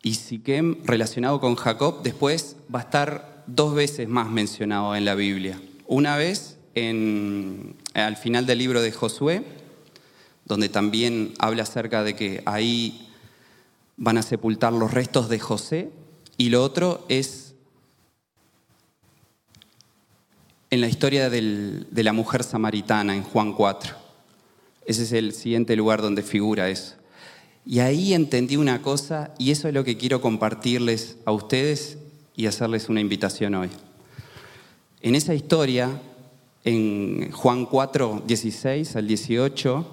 [0.02, 5.14] Y Siquem, relacionado con Jacob, después va a estar dos veces más mencionado en la
[5.14, 5.60] Biblia.
[5.86, 9.44] Una vez al final del libro de Josué,
[10.46, 13.08] donde también habla acerca de que ahí
[13.96, 15.90] van a sepultar los restos de José,
[16.38, 17.54] y lo otro es
[20.70, 23.94] en la historia de la mujer samaritana, en Juan 4.
[24.86, 26.94] Ese es el siguiente lugar donde figura eso.
[27.66, 31.98] Y ahí entendí una cosa y eso es lo que quiero compartirles a ustedes
[32.34, 33.68] y hacerles una invitación hoy.
[35.02, 36.00] En esa historia,
[36.64, 39.86] en Juan 4, 16 al 18,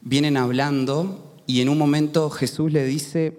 [0.00, 3.38] vienen hablando y en un momento Jesús le dice,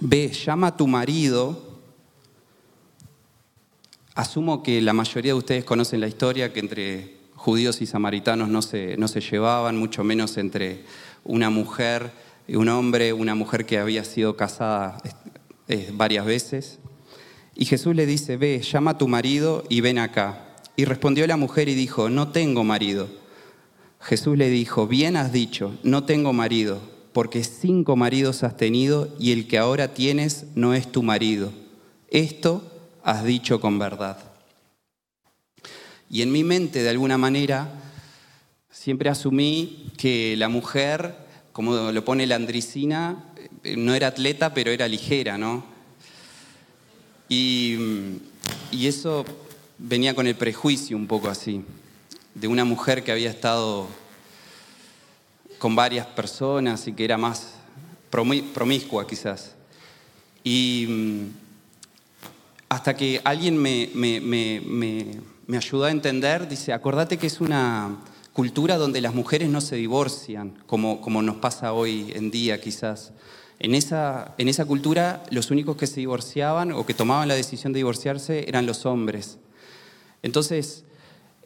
[0.00, 1.74] ve, llama a tu marido.
[4.14, 8.62] Asumo que la mayoría de ustedes conocen la historia, que entre judíos y samaritanos no
[8.62, 10.84] se, no se llevaban, mucho menos entre
[11.24, 14.98] una mujer un hombre, una mujer que había sido casada
[15.92, 16.78] varias veces.
[17.54, 20.56] Y Jesús le dice, ve, llama a tu marido y ven acá.
[20.76, 23.08] Y respondió la mujer y dijo, no tengo marido.
[24.00, 26.80] Jesús le dijo, bien has dicho, no tengo marido,
[27.12, 31.52] porque cinco maridos has tenido y el que ahora tienes no es tu marido.
[32.08, 32.62] Esto
[33.02, 34.18] has dicho con verdad.
[36.10, 37.72] Y en mi mente, de alguna manera,
[38.70, 41.16] siempre asumí que la mujer,
[41.54, 43.24] como lo pone la andricina,
[43.62, 45.64] eh, no era atleta, pero era ligera, ¿no?
[47.30, 47.78] Y,
[48.72, 49.24] eso
[49.78, 51.64] venía con el prejuicio un poco así,
[52.34, 53.86] de una mujer que había estado
[55.58, 57.54] con varias personas y que era más
[58.10, 59.54] promiscua quizás.
[60.42, 61.22] Y mm,
[62.68, 67.96] hasta que alguien me, me, me me ayudó a entender, dice, acordate que es una
[68.34, 73.12] cultura donde las mujeres no se divorcian, como, como nos pasa hoy en día quizás.
[73.60, 77.72] En esa, en esa cultura los únicos que se divorciaban o que tomaban la decisión
[77.72, 79.38] de divorciarse eran los hombres.
[80.22, 80.84] Entonces,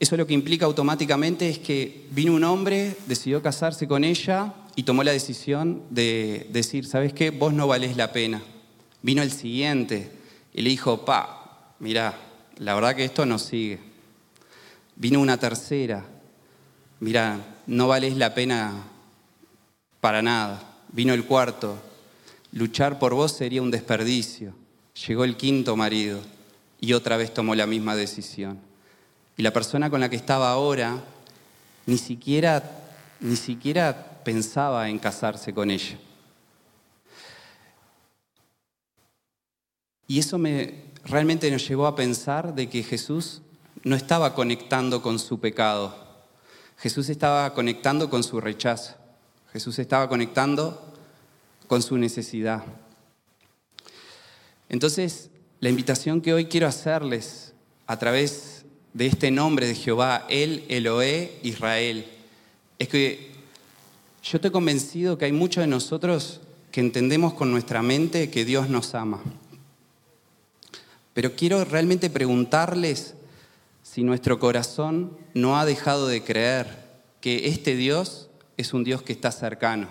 [0.01, 4.85] Eso lo que implica automáticamente es que vino un hombre, decidió casarse con ella y
[4.85, 7.31] tomó la decisión de decir, ¿sabes qué?
[7.31, 8.41] Vos no valés la pena.
[9.03, 10.13] Vino el siguiente
[10.55, 12.17] y le dijo, pa, mira,
[12.59, 13.81] la verdad que esto no sigue.
[14.95, 16.07] Vino una tercera,
[17.01, 18.73] mira, no valés la pena
[20.01, 20.63] para nada.
[20.91, 21.79] Vino el cuarto,
[22.53, 24.55] luchar por vos sería un desperdicio.
[25.07, 26.21] Llegó el quinto marido
[26.81, 28.59] y otra vez tomó la misma decisión.
[29.37, 31.03] Y la persona con la que estaba ahora
[31.87, 32.63] ni siquiera,
[33.21, 35.99] ni siquiera pensaba en casarse con ella.
[40.07, 43.43] Y eso me, realmente nos llevó a pensar de que Jesús
[43.85, 46.08] no estaba conectando con su pecado.
[46.79, 48.95] Jesús estaba conectando con su rechazo.
[49.53, 50.95] Jesús estaba conectando
[51.67, 52.63] con su necesidad.
[54.69, 57.53] Entonces, la invitación que hoy quiero hacerles
[57.87, 58.65] a través
[58.95, 62.07] de este nombre de Jehová, el Eloé Israel,
[62.79, 63.33] es que
[64.23, 68.69] yo estoy convencido que hay muchos de nosotros que entendemos con nuestra mente que Dios
[68.69, 69.21] nos ama.
[71.15, 73.15] Pero quiero realmente preguntarles
[73.99, 76.69] si nuestro corazón no ha dejado de creer
[77.21, 79.89] que este Dios es un Dios que está cercano,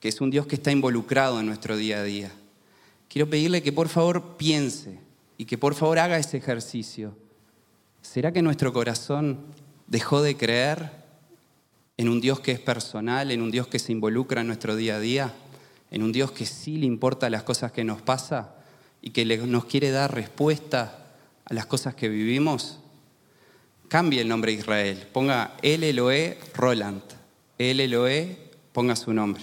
[0.00, 2.32] que es un Dios que está involucrado en nuestro día a día.
[3.08, 4.98] Quiero pedirle que por favor piense
[5.38, 7.16] y que por favor haga ese ejercicio.
[8.02, 9.38] ¿Será que nuestro corazón
[9.86, 10.90] dejó de creer
[11.96, 14.96] en un Dios que es personal, en un Dios que se involucra en nuestro día
[14.96, 15.32] a día,
[15.92, 18.56] en un Dios que sí le importa las cosas que nos pasa
[19.00, 21.02] y que nos quiere dar respuesta
[21.44, 22.78] a las cosas que vivimos?
[23.88, 27.02] Cambie el nombre de Israel, ponga El Eloé Roland,
[27.58, 29.42] El Eloé, ponga su nombre.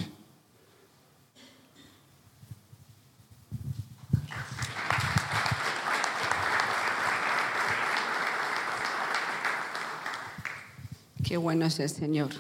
[11.32, 12.32] Qué bueno es el Señor.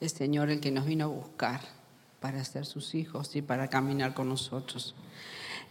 [0.00, 1.60] El Señor el que nos vino a buscar
[2.18, 4.96] para ser sus hijos y para caminar con nosotros.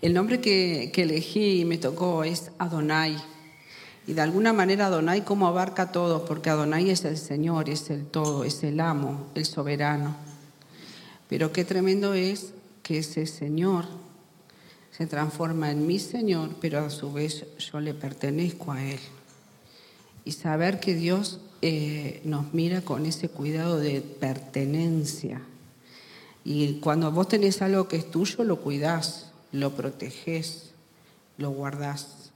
[0.06, 3.18] El nombre que, elegí y me tocó es Adonai.
[4.06, 8.06] Y de alguna manera Adonai como abarca todo, porque Adonai es el Señor, es el
[8.06, 10.16] todo, es el amo, el soberano.
[11.28, 12.54] Pero qué tremendo es
[12.84, 13.86] que ese Señor
[14.92, 19.00] se transforma en mi Señor, pero a su vez yo le pertenezco a Él.
[20.24, 25.42] Y saber que Dios eh, nos mira con ese cuidado de pertenencia.
[26.44, 30.72] Y cuando vos tenés algo que es tuyo, lo cuidás, lo proteges,
[31.38, 32.32] lo guardás.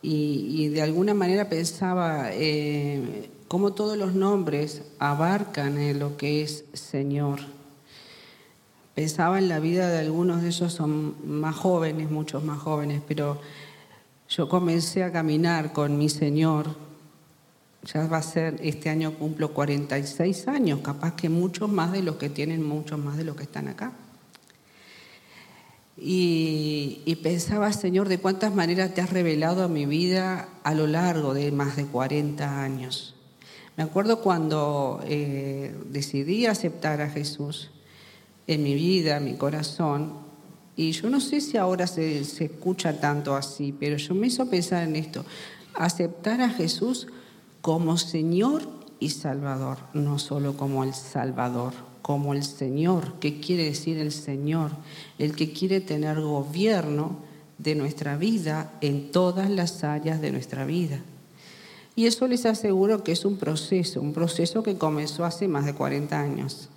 [0.00, 6.64] Y, de alguna manera pensaba eh, cómo todos los nombres abarcan en lo que es
[6.72, 7.40] Señor.
[8.94, 13.40] Pensaba en la vida de algunos de ellos, son más jóvenes, muchos más jóvenes, pero
[14.28, 16.88] yo comencé a caminar con mi Señor
[17.82, 22.16] ya va a ser, este año cumplo 46 años, capaz que muchos más de los
[22.16, 23.92] que tienen, muchos más de los que están acá.
[26.00, 31.34] Y, pensaba, Señor, de cuántas maneras te has revelado a mi vida a lo largo
[31.34, 33.16] de más de 40 años.
[33.76, 37.70] Me acuerdo cuando eh, decidí aceptar a Jesús
[38.46, 40.12] en mi vida, en mi corazón,
[40.76, 44.48] y yo no sé si ahora se, se escucha tanto así, pero yo me hizo
[44.48, 45.24] pensar en esto,
[45.74, 47.08] aceptar a Jesús
[47.60, 48.68] como Señor
[49.00, 51.72] y Salvador, no solo como el Salvador,
[52.08, 53.12] como el Señor.
[53.20, 54.70] ¿Qué quiere decir el Señor?
[55.18, 57.18] El que quiere tener gobierno
[57.58, 61.02] de nuestra vida en todas las áreas de nuestra vida.
[61.96, 65.74] Y eso les aseguro que es un proceso, un proceso que comenzó hace más de
[65.74, 66.70] 40 años,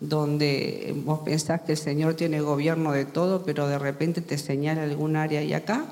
[0.00, 4.84] donde vos pensás que el Señor tiene gobierno de todo, pero de repente te señala
[4.84, 5.84] algún área y acá,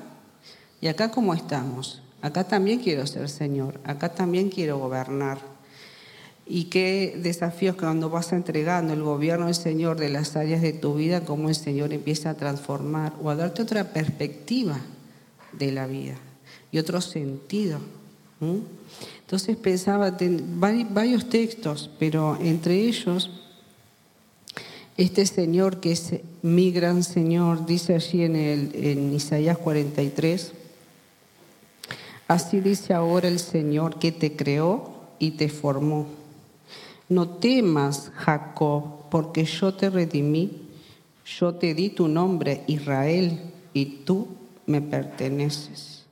[0.81, 2.01] y acá cómo estamos.
[2.23, 5.50] Acá también quiero ser Señor, acá también quiero gobernar.
[6.53, 10.95] Y qué desafíos cuando vas entregando el gobierno del Señor de las áreas de tu
[10.95, 14.77] vida, cómo el Señor empieza a transformar o a darte otra perspectiva
[15.53, 16.15] de la vida
[16.69, 17.79] y otro sentido.
[19.21, 20.17] Entonces pensaba,
[20.89, 23.29] varios textos, pero entre ellos,
[24.97, 30.51] este Señor que es mi gran Señor, dice allí en, el, en Isaías 43,
[32.27, 36.19] Así dice ahora el Señor que te creó y te formó.
[37.11, 40.49] No temas, Jacob, porque yo te redimí.
[41.25, 43.37] Yo te di tu nombre, Israel,
[43.73, 44.29] y tú
[44.65, 46.05] me perteneces.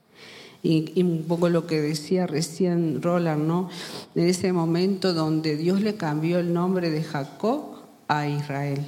[0.62, 3.70] Y, un poco lo que decía recién Roland, ¿no?
[4.14, 7.78] En ese momento donde Dios le cambió el nombre de Jacob
[8.10, 8.86] a Israel.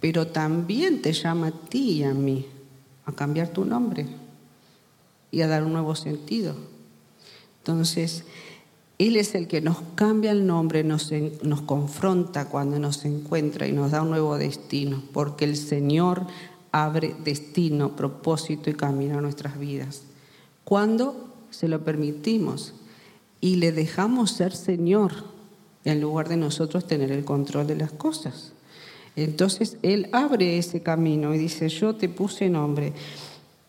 [0.00, 2.46] Pero también te llama a ti y a mí
[3.04, 4.06] a cambiar tu nombre
[5.30, 6.56] y a dar un nuevo sentido.
[7.58, 8.24] Entonces,
[8.98, 11.10] Él es el que nos cambia el nombre, nos,
[11.42, 16.26] nos confronta cuando nos encuentra y nos da un nuevo destino, porque el Señor
[16.70, 20.02] abre destino, propósito y camino a nuestras vidas.
[20.64, 22.74] Cuando se lo permitimos
[23.40, 25.12] y le dejamos ser Señor
[25.84, 28.52] en lugar de nosotros tener el control de las cosas.
[29.16, 32.92] Entonces Él abre ese camino y dice, yo te puse nombre,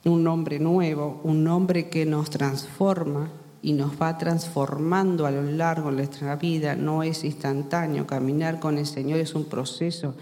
[0.05, 3.31] un nombre nuevo, un nombre que nos transforma
[3.65, 8.77] y nos va transformando a lo largo de nuestra vida, no es instantáneo, caminar con
[8.77, 10.13] el Señor es un proceso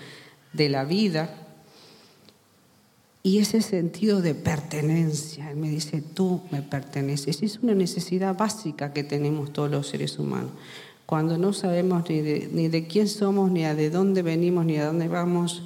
[0.54, 1.30] de la vida.
[3.22, 8.94] Y ese sentido de pertenencia, Él me dice, tú me perteneces, es una necesidad básica
[8.94, 10.52] que tenemos todos los seres humanos.
[11.06, 14.78] Cuando no sabemos ni de, ni de quién somos, ni a de dónde venimos, ni
[14.78, 15.64] a dónde vamos,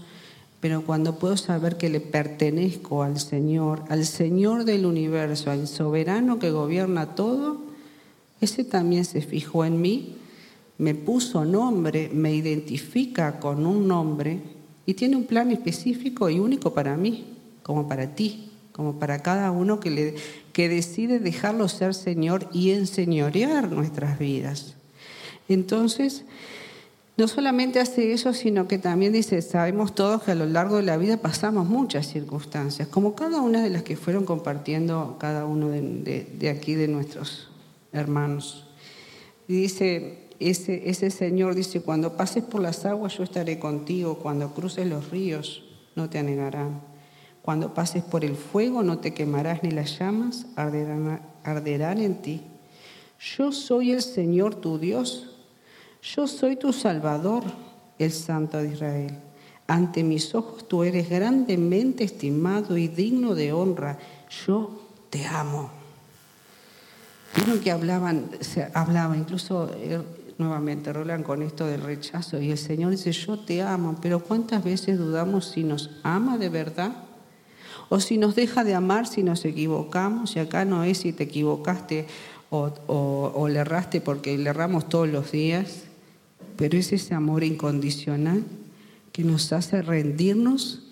[0.61, 6.39] pero cuando puedo saber que le pertenezco al Señor, al Señor del universo, al soberano
[6.39, 7.66] que gobierna todo,
[8.42, 10.16] ese también se fijó en mí,
[10.78, 14.40] me puso nombre, me identifica con un nombre
[14.86, 17.26] y tiene un plan específico y único para mí,
[17.64, 20.14] como para ti, como para cada uno que,
[20.56, 24.76] decide dejarlo ser Señor y enseñorear nuestras vidas.
[25.50, 26.26] Entonces,
[27.18, 30.84] no solamente hace eso, sino que también dice, sabemos todos que a lo largo de
[30.84, 35.70] la vida pasamos muchas circunstancias, como cada una de las que fueron compartiendo cada uno
[35.70, 37.50] de, aquí de nuestros
[37.92, 38.68] hermanos.
[39.48, 44.88] Dice, ese, ese Señor dice, cuando pases por las aguas yo estaré contigo, cuando cruces
[44.88, 45.64] los ríos
[45.96, 46.82] no te anegarán,
[47.42, 52.42] cuando pases por el fuego no te quemarás ni las llamas arderán, arderán en ti.
[53.20, 55.34] Yo soy el Señor tu Dios
[56.16, 57.44] yo soy tu Salvador,
[57.98, 59.18] el Santo de Israel.
[59.68, 64.00] Ante mis ojos tú eres grandemente estimado y digno de honra.
[64.46, 64.72] Yo
[65.10, 65.76] te amo.
[67.36, 70.01] Vieron que hablaban, se hablaba, incluso eh,
[70.38, 74.63] nuevamente Roland con esto del rechazo, y el Señor dice, yo te amo, pero ¿cuántas
[74.63, 77.03] veces dudamos si nos ama de verdad?
[77.89, 81.23] O si nos deja de amar si nos equivocamos, y acá no es si te
[81.23, 82.07] equivocaste
[82.49, 85.84] o, o le erraste porque le erramos todos los días,
[86.55, 88.43] pero es ese amor incondicional
[89.11, 90.84] que nos hace rendirnos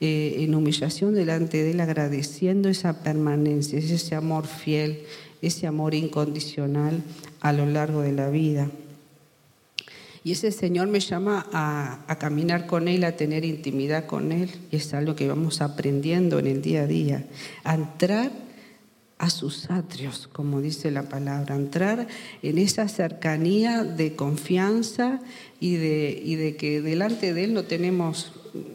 [0.00, 5.04] eh, en humillación delante de Él, agradeciendo esa permanencia, ese amor fiel,
[5.46, 7.02] ese amor incondicional
[7.40, 8.70] a lo largo de la vida.
[10.26, 14.76] Y ese Señor me llama a, caminar con Él, a tener intimidad con Él, y
[14.76, 17.26] es algo que vamos aprendiendo en el día a día,
[17.62, 18.32] a entrar
[19.18, 22.08] a sus atrios, como dice la palabra, entrar
[22.42, 25.20] en esa cercanía de confianza
[25.60, 28.32] y de, y de que delante de Él no tenemos,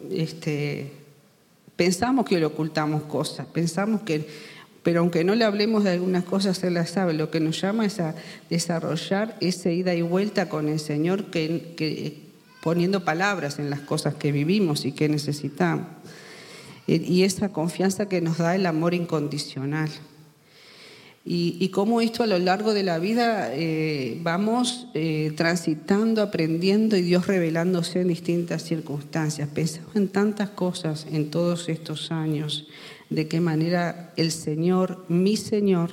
[0.10, 0.94] este,
[1.76, 4.26] pensamos que le ocultamos cosas, pensamos que,
[4.84, 7.86] pero aunque no le hablemos de algunas cosas, Él las sabe, lo que nos llama
[7.86, 8.16] es a
[8.50, 14.16] desarrollar esa ida y vuelta con el Señor, que, que poniendo palabras en las cosas
[14.16, 15.88] que vivimos y que necesitamos.
[16.88, 19.90] Y esa confianza que nos da el amor incondicional.
[21.24, 27.04] Y, cómo esto a lo largo de la vida eh, vamos eh, transitando, aprendiendo y
[27.04, 29.48] Dios revelándose en distintas circunstancias.
[29.54, 32.68] Pensaba en tantas cosas en todos estos años,
[33.12, 35.92] de qué manera el Señor, mi Señor,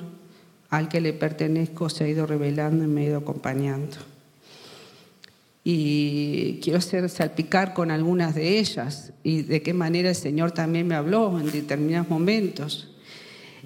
[0.69, 3.97] al que le pertenezco, se ha ido revelando y me ha ido acompañando.
[5.65, 10.87] Y quiero hacer salpicar con algunas de ellas y de qué manera el Señor también
[10.87, 12.95] me habló en determinados momentos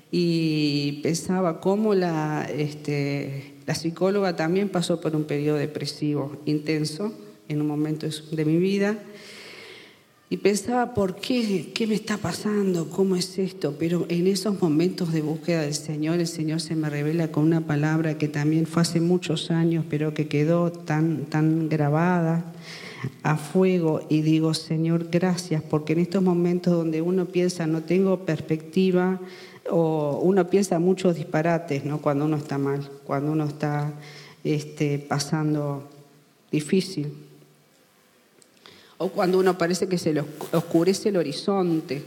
[0.10, 7.14] y pensaba cómo la, este, la psicóloga también pasó por un periodo depresivo intenso
[7.48, 8.98] en un momento de mi vida
[10.34, 15.14] y pensaba por qué, qué me está pasando, cómo es esto, pero en esos momentos
[15.14, 18.82] de búsqueda del Señor, el Señor se me revela con una palabra que también fue
[18.82, 22.52] hace muchos años, pero que quedó tan, tan grabada
[23.22, 28.26] a fuego y digo, Señor, gracias, porque en estos momentos donde uno piensa, no tengo
[28.26, 29.22] perspectiva,
[29.70, 32.02] o uno piensa muchos disparates ¿no?
[32.02, 33.94] cuando uno está mal, cuando uno está
[34.44, 35.88] este, pasando
[36.52, 37.14] difícil.
[39.04, 40.24] O cuando uno parece que se le
[40.54, 42.02] oscurece el horizonte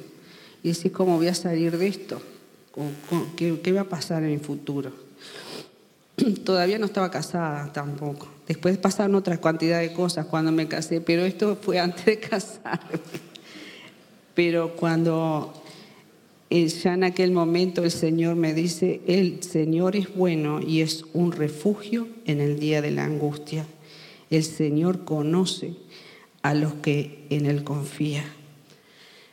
[0.62, 2.22] y decís, ¿cómo voy a salir de esto?
[3.36, 4.92] ¿Qué, va a pasar en mi futuro?
[6.44, 8.28] Todavía no estaba casada tampoco.
[8.48, 13.00] Después pasaron otras cantidad de cosas cuando me casé, pero esto fue antes de casarme.
[14.34, 15.52] Pero cuando
[16.48, 21.32] ya en aquel momento el Señor me dice, el Señor es bueno y es un
[21.32, 23.66] refugio en el día de la angustia.
[24.30, 25.74] El Señor conoce
[26.46, 28.24] a los que en Él confía.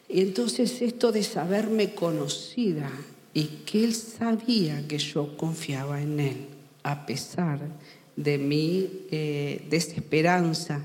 [0.09, 2.89] Y entonces esto de saberme conocida
[3.35, 6.37] y que Él sabía que yo confiaba en Él,
[6.81, 7.59] a pesar
[8.15, 10.83] de mi eh, desesperanza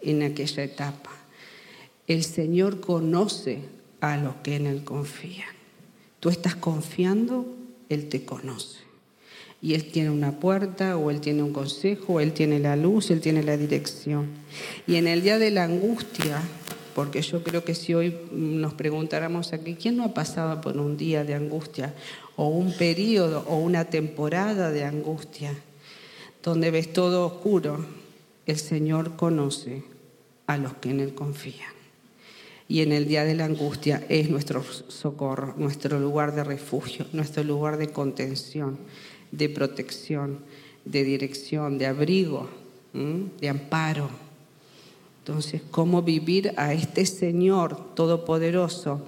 [0.00, 1.10] en aquella etapa.
[2.08, 3.60] El Señor conoce
[4.00, 5.54] a los que en Él confían.
[6.18, 7.46] Tú estás confiando,
[7.88, 8.83] Él te conoce.
[9.64, 13.10] Y Él tiene una puerta, o Él tiene un consejo, o Él tiene la luz,
[13.10, 14.26] Él tiene la dirección.
[14.86, 16.42] Y en el día de la angustia,
[16.94, 20.98] porque yo creo que si hoy nos preguntáramos aquí, ¿quién no ha pasado por un
[20.98, 21.94] día de angustia,
[22.36, 25.54] o un periodo, o una temporada de angustia,
[26.42, 27.86] donde ves todo oscuro?
[28.44, 29.82] El Señor conoce
[30.46, 31.72] a los que en Él confían
[32.68, 37.44] y en el día de la angustia es nuestro socorro, nuestro lugar de refugio, nuestro
[37.44, 38.78] lugar de contención,
[39.36, 40.38] de protección,
[40.84, 42.48] de dirección, de abrigo,
[42.92, 44.08] de amparo.
[45.20, 49.02] Entonces, ¿cómo vivir a este Señor todopoderoso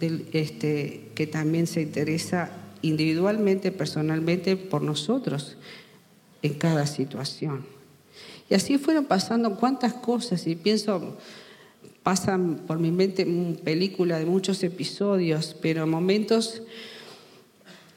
[0.00, 2.50] este, que también se interesa
[2.82, 5.56] individualmente, personalmente por nosotros
[6.42, 7.64] en cada situación?
[8.50, 11.16] Y así fueron pasando cuántas cosas y pienso
[12.02, 16.62] pasan por mi mente una película de muchos episodios, pero momentos,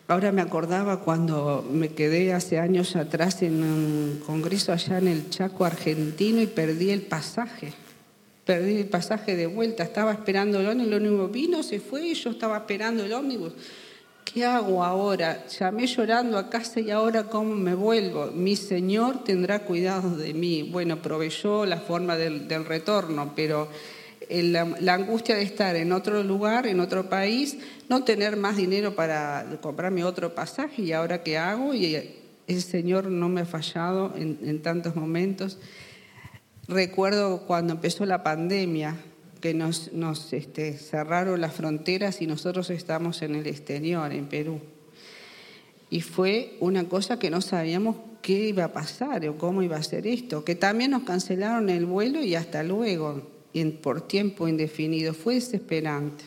[0.08, 5.30] ahora me acordaba cuando me quedé hace años atrás en un congreso allá en el
[5.30, 7.74] Chaco argentino y perdí el pasaje.
[8.46, 12.14] Perdí el pasaje de vuelta, estaba esperando el ómnibus, el ómnibus vino, se fue y
[12.14, 13.54] yo estaba esperando el ómnibus.
[14.24, 15.46] ¿Qué hago ahora?
[15.48, 18.32] Llamé llorando a casa y ahora cómo me vuelvo.
[18.34, 20.64] Mi Señor tendrá cuidado de mí.
[20.64, 23.70] Bueno, proveyó la forma del, del retorno, pero
[24.30, 27.58] la, angustia de estar en otro lugar, en otro país,
[27.90, 31.96] no tener más dinero para comprarme otro pasaje y ahora qué hago y
[32.48, 35.58] el Señor no me ha fallado en, tantos momentos.
[36.68, 38.96] Recuerdo cuando empezó la pandemia,
[39.42, 39.92] que nos,
[40.34, 44.60] este, cerraron las fronteras y nosotros estamos en el exterior, en Perú.
[45.92, 49.84] Y fue una cosa que no sabíamos qué iba a pasar o cómo iba a
[49.84, 53.35] ser esto, que también nos cancelaron el vuelo y hasta luego
[53.82, 55.14] por tiempo indefinido.
[55.14, 56.26] Fue desesperante.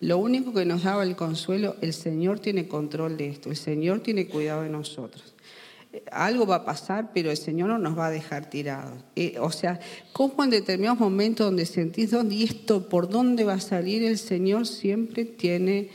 [0.00, 4.00] Lo único que nos daba el consuelo, el Señor tiene control de esto, el Señor
[4.00, 5.34] tiene cuidado de nosotros.
[6.10, 9.02] Algo va a pasar, pero el Señor no nos va a dejar tirados.
[9.14, 9.80] Eh, o sea,
[10.12, 14.02] como en determinados momentos donde sentís, ¿dónde, ¿y esto por dónde va a salir?
[14.02, 15.90] El Señor siempre tiene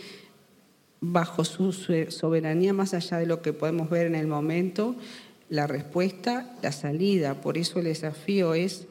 [1.02, 4.96] bajo su soberanía, más allá de lo que podemos ver en el momento,
[5.50, 7.42] la respuesta, la salida.
[7.42, 8.88] Por eso el desafío es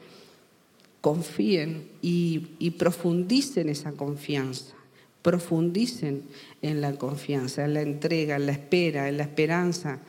[1.01, 4.73] confíen y, profundicen esa confianza,
[5.21, 6.23] profundicen
[6.61, 9.99] en la confianza, en la entrega, en la espera, en la esperanza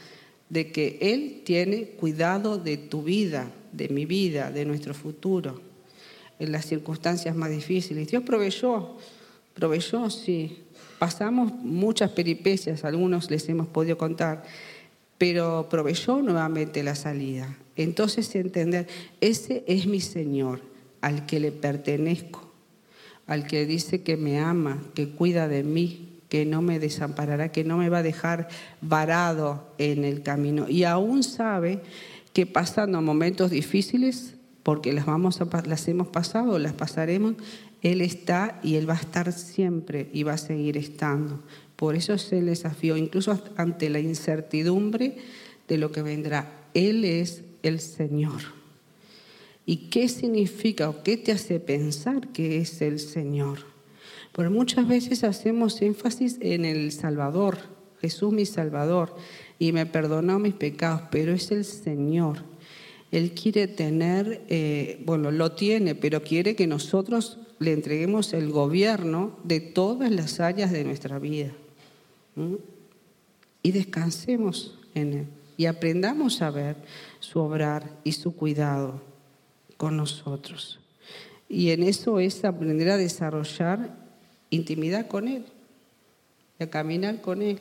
[0.49, 5.61] de que Él tiene cuidado de tu vida, de mi vida, de nuestro futuro,
[6.39, 8.09] en las circunstancias más difíciles.
[8.09, 8.97] Dios proveyó,
[9.55, 10.59] proveyó, sí.
[10.99, 14.43] Pasamos muchas peripecias, algunos les hemos podido contar,
[15.17, 17.57] pero proveyó nuevamente la salida.
[17.77, 18.87] Entonces entender,
[19.21, 20.61] ese es mi Señor,
[21.01, 22.51] al que le pertenezco,
[23.27, 27.65] al que dice que me ama, que cuida de mí, que no me desamparará, que
[27.65, 28.49] no me va a dejar
[28.81, 30.69] varado en el camino.
[30.69, 31.83] Y aún sabe
[32.33, 37.35] que pasando momentos difíciles, porque las, vamos a, las hemos pasado, las pasaremos,
[37.83, 41.43] Él está y Él va a estar siempre y va a seguir estando.
[41.77, 45.17] Por eso es el desafío, incluso ante la incertidumbre
[45.67, 46.69] de lo que vendrá.
[46.75, 48.60] Él es el Señor.
[49.67, 53.61] ¿Y qué significa o qué te hace pensar que es el Señor?
[54.33, 57.59] Porque muchas veces hacemos énfasis en el Salvador,
[58.01, 59.15] Jesús mi Salvador,
[59.59, 62.39] y me perdonó mis pecados, pero es el Señor.
[63.11, 69.37] Él quiere tener, eh, bueno, lo tiene, pero quiere que nosotros le entreguemos el gobierno
[69.45, 71.53] de todas las áreas de nuestra vida.
[73.63, 76.77] Y descansemos en Él y aprendamos a ver
[77.19, 79.10] su obrar y su cuidado
[79.81, 80.79] con nosotros.
[81.49, 83.97] Y en eso es aprender a desarrollar
[84.51, 85.47] intimidad con Él,
[86.59, 87.59] a caminar con Él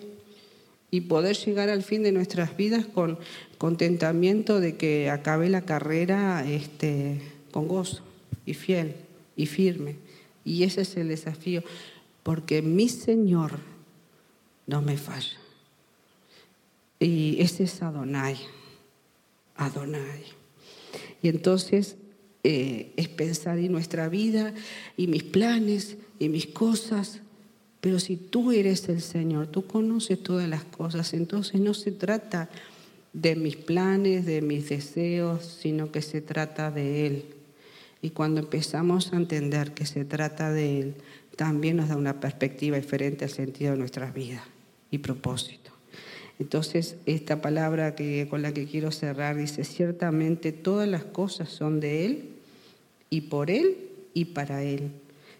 [0.91, 3.17] y poder llegar al fin de nuestras vidas con
[3.57, 8.03] contentamiento de que acabe la carrera este, con gozo
[8.45, 8.95] y fiel
[9.37, 9.95] y firme.
[10.43, 11.63] Y ese es el desafío,
[12.23, 13.59] porque mi Señor
[14.67, 15.37] no me falla.
[16.99, 18.35] Y ese es Adonai,
[19.55, 20.25] Adonai.
[21.21, 21.95] Y entonces
[22.43, 24.53] eh, es pensar en nuestra vida
[24.95, 27.21] y mis planes y mis cosas.
[27.81, 32.49] Pero si tú eres el Señor, tú conoces todas las cosas, entonces no se trata
[33.13, 37.25] de mis planes, de mis deseos, sino que se trata de Él.
[38.01, 40.95] Y cuando empezamos a entender que se trata de Él,
[41.35, 44.43] también nos da una perspectiva diferente al sentido de nuestras vidas
[44.91, 45.71] y propósito.
[46.39, 51.81] Entonces, esta palabra que, con la que quiero cerrar dice, ciertamente todas las cosas son
[51.81, 52.29] de Él
[53.09, 54.91] y por Él y para Él.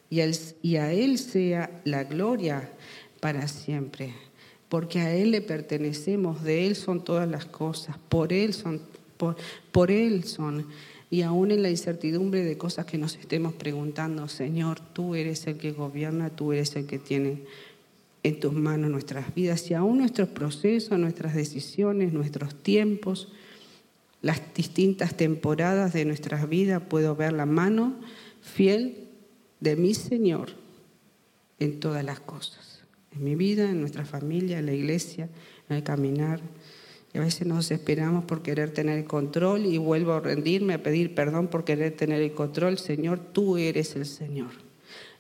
[0.10, 0.20] Y,
[0.76, 2.70] a Él sea la gloria
[3.22, 4.14] para siempre.
[4.68, 8.82] Porque a Él le pertenecemos, de Él son todas las cosas, por Él son,
[9.18, 9.38] por,
[9.72, 10.68] por Él son.
[11.10, 15.58] Y aún en la incertidumbre de cosas que nos estemos preguntando, Señor, tú eres el
[15.58, 17.44] que gobierna, tú eres el que tiene
[18.24, 23.30] en tus manos nuestras vidas y aún nuestros procesos, nuestras decisiones, nuestros tiempos,
[24.22, 27.96] las distintas temporadas de nuestras vidas, puedo ver la mano
[28.42, 29.08] fiel
[29.60, 30.52] de mi Señor
[31.60, 32.82] en todas las cosas,
[33.14, 35.30] en mi vida, en nuestra familia, en la iglesia,
[35.70, 36.42] en el caminar.
[37.14, 40.84] Y a veces nos esperamos por querer tener el control y vuelvo a rendirme, a
[40.84, 42.78] pedir perdón por querer tener el control.
[42.78, 44.52] Señor, tú eres el Señor.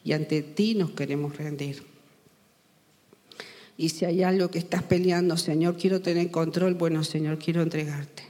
[0.03, 1.88] Y ante ti nos queremos rendir.
[3.79, 8.23] Y si hay algo que estás peleando, Señor, quiero tener control, bueno, Señor, quiero entregarte.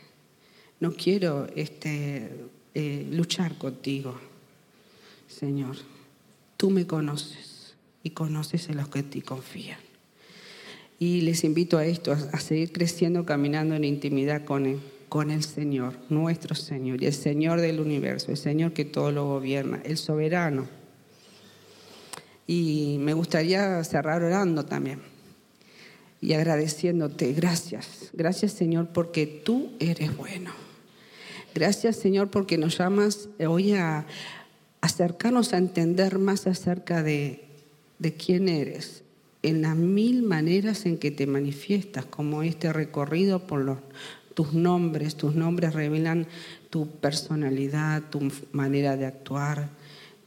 [0.79, 2.29] No quiero este,
[2.75, 4.15] eh, luchar contigo,
[5.27, 5.75] Señor.
[6.55, 7.73] Tú me conoces
[8.03, 9.79] y conoces a los que ti confían.
[10.99, 14.79] Y les invito a esto, a seguir creciendo, caminando en intimidad con Él,
[15.09, 19.25] con el Señor, nuestro Señor, y el Señor del universo, el Señor que todo lo
[19.25, 20.67] gobierna, el soberano.
[22.45, 25.17] Y me gustaría cerrar orando también
[26.21, 27.33] y agradeciéndote.
[27.33, 28.09] Gracias.
[28.13, 30.51] Gracias Señor porque tú eres bueno.
[31.55, 34.05] Gracias Señor porque nos llamas hoy a
[34.81, 37.45] acercarnos a entender más acerca de,
[37.99, 39.03] de quién eres
[39.41, 43.77] en las mil maneras en que te manifiestas, como este recorrido por los,
[44.33, 45.15] tus nombres.
[45.15, 46.27] Tus nombres revelan
[46.69, 49.69] tu personalidad, tu manera de actuar,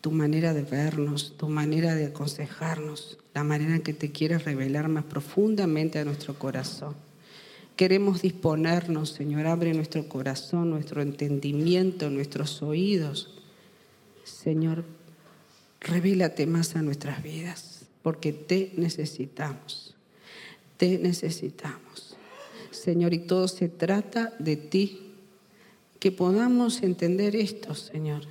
[0.00, 4.88] tu manera de vernos, tu manera de aconsejarnos, la manera en que te quieres revelar
[4.88, 6.94] más profundamente a nuestro corazón.
[7.76, 13.42] Queremos disponernos, Señor, abre nuestro corazón, nuestro entendimiento, nuestros oídos.
[14.24, 14.84] Señor,
[15.80, 19.94] revélate más a nuestras vidas, porque te necesitamos,
[20.76, 22.16] te necesitamos.
[22.70, 25.00] Señor, y todo se trata de ti,
[25.98, 28.22] que podamos entender esto, Señor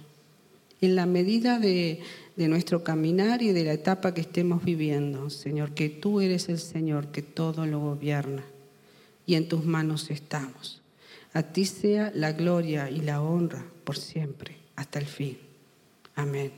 [0.81, 1.99] en la medida de,
[2.47, 7.07] nuestro caminar y de la etapa que estemos viviendo, Señor, que tú eres el Señor
[7.07, 8.43] que todo lo gobierna
[9.25, 10.81] y en tus manos estamos.
[11.33, 15.37] A ti sea la gloria y la honra por siempre, hasta el fin.
[16.15, 16.51] Amén.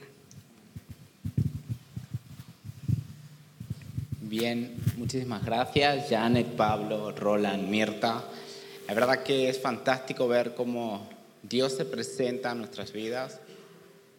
[4.21, 8.23] Bien, muchísimas gracias, Janet, Pablo, Roland, Mirta.
[8.88, 11.07] La verdad que es fantástico ver cómo
[11.43, 13.39] Dios se presenta en nuestras vidas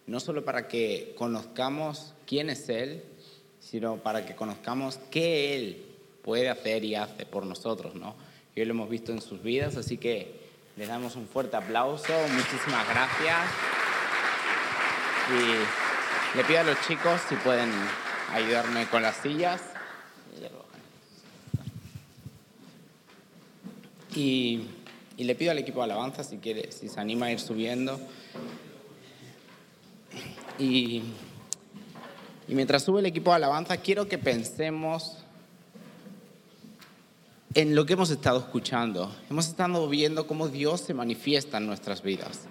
[0.06, 3.04] no solo para que conozcamos quién es Él,
[3.60, 5.86] sino para que conozcamos qué Él
[6.22, 8.14] puede hacer y hace por nosotros, ¿no?
[8.54, 10.44] Y hoy lo hemos visto en sus vidas, así que
[10.76, 13.48] les damos un fuerte aplauso, muchísimas gracias.
[15.30, 17.70] Y le pido a los chicos si pueden
[18.32, 19.60] ayudarme con las sillas.
[24.14, 24.68] Y,
[25.16, 28.00] y le pido al equipo de alabanza si quiere, si se anima a ir subiendo.
[30.58, 31.02] Y,
[32.48, 35.18] mientras sube el equipo de alabanza, quiero que pensemos
[37.54, 39.14] en lo que hemos estado escuchando.
[39.30, 42.42] Hemos estado viendo cómo Dios se manifiesta en nuestras vidas.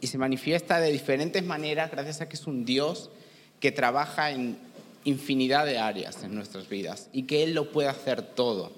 [0.00, 3.10] Y se manifiesta de diferentes maneras gracias a que es un Dios
[3.60, 4.58] que trabaja en
[5.04, 8.72] infinidad de áreas en nuestras vidas y que Él lo puede hacer todo.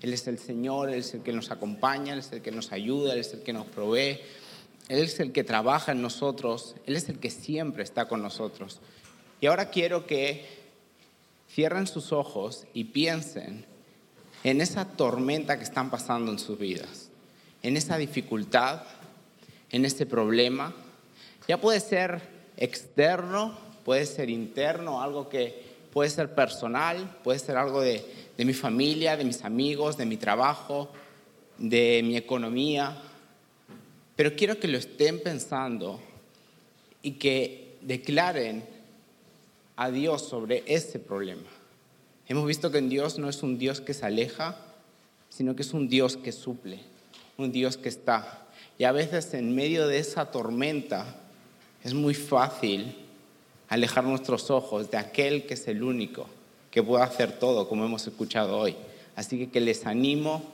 [0.00, 2.72] Él es el Señor, Él es el que nos acompaña, Él es el que nos
[2.72, 4.18] ayuda, Él es el que nos provee,
[4.88, 8.80] él es el que trabaja en nosotros, Él es el que siempre está con nosotros.
[9.40, 10.46] Y ahora quiero que
[11.50, 13.64] cierren sus ojos y piensen
[14.44, 17.10] en esa tormenta que están pasando en sus vidas,
[17.62, 18.82] en esa dificultad,
[19.70, 20.74] en ese problema.
[21.48, 22.20] Ya puede ser
[22.56, 28.04] externo, puede ser interno, algo que puede ser personal, puede ser algo de,
[28.36, 30.90] de mi familia, de mis amigos, de mi trabajo,
[31.58, 33.00] de mi economía,
[34.22, 35.98] pero quiero que lo estén pensando
[37.02, 38.62] y que declaren
[39.74, 41.42] a Dios sobre ese problema.
[42.28, 44.56] Hemos visto que en Dios no es un Dios que se aleja,
[45.28, 46.78] sino que es un Dios que suple,
[47.36, 48.46] un Dios que está.
[48.78, 51.16] Y a veces en medio de esa tormenta
[51.82, 52.94] es muy fácil
[53.68, 56.28] alejar nuestros ojos de aquel que es el único
[56.70, 58.76] que puede hacer todo, como hemos escuchado hoy.
[59.16, 60.44] Así que, que les animo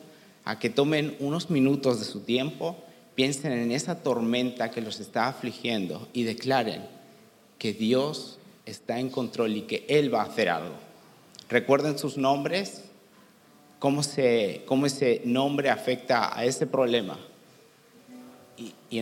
[0.47, 2.83] a que tomen unos minutos de su tiempo
[3.19, 6.87] piensen en esa tormenta que los está afligiendo y declaren
[7.59, 10.77] que Dios está en control y que Él va a hacer algo.
[11.49, 12.85] Recuerden sus nombres
[13.81, 17.19] cómo, se, cómo ese nombre afecta a ese problema
[18.57, 19.01] y, y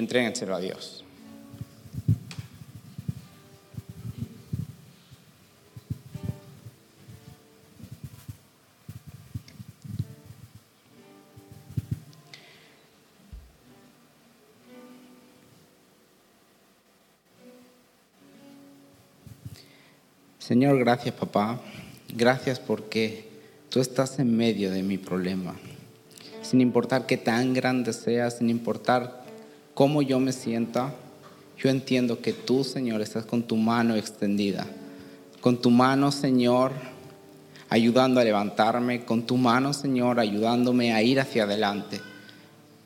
[0.55, 1.05] a Dios.
[20.57, 21.61] Señor, gracias papá.
[22.15, 23.29] Gracias porque
[23.69, 25.55] tú estás en medio de mi problema.
[26.41, 29.23] Sin importar qué tan grande sea, sin importar
[29.75, 30.95] cómo yo me sienta,
[31.59, 34.67] yo entiendo que tú, Señor, estás con tu mano extendida.
[35.43, 36.73] Con tu mano, Señor,
[37.69, 39.05] ayudando a levantarme.
[39.05, 42.01] Con tu mano, Señor, ayudándome a ir hacia adelante.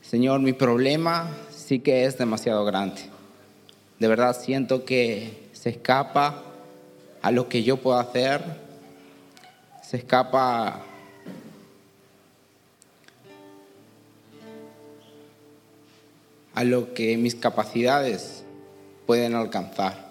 [0.02, 3.02] Señor, mi problema sí que es demasiado grande.
[4.00, 6.46] De verdad siento que se escapa
[7.22, 8.42] a lo que yo puedo hacer,
[9.82, 10.82] se escapa
[16.54, 18.44] a lo que mis capacidades
[19.06, 20.10] pueden alcanzar.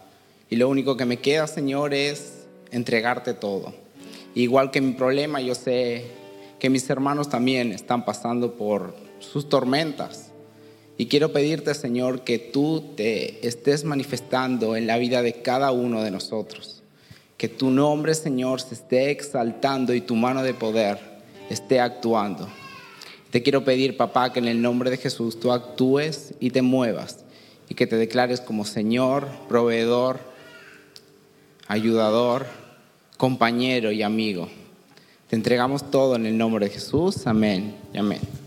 [0.49, 3.74] Y lo único que me queda, Señor, es entregarte todo.
[4.36, 6.05] Igual que mi problema, yo sé
[6.60, 10.32] que mis hermanos también están pasando por sus tormentas.
[10.97, 16.03] Y quiero pedirte, Señor, que tú te estés manifestando en la vida de cada uno
[16.03, 16.79] de nosotros
[17.40, 21.00] que tu nombre, Señor, se esté exaltando y tu mano de poder
[21.50, 22.50] esté actuando.
[23.32, 27.20] Te quiero pedir, papá, que en el nombre de Jesús tú actúes y te muevas
[27.70, 30.20] y que te declares como Señor, proveedor,
[31.70, 32.46] ayudador,
[33.16, 34.50] compañero y amigo.
[35.30, 37.26] Te entregamos todo en el nombre de Jesús.
[37.26, 38.39] Amén y amén.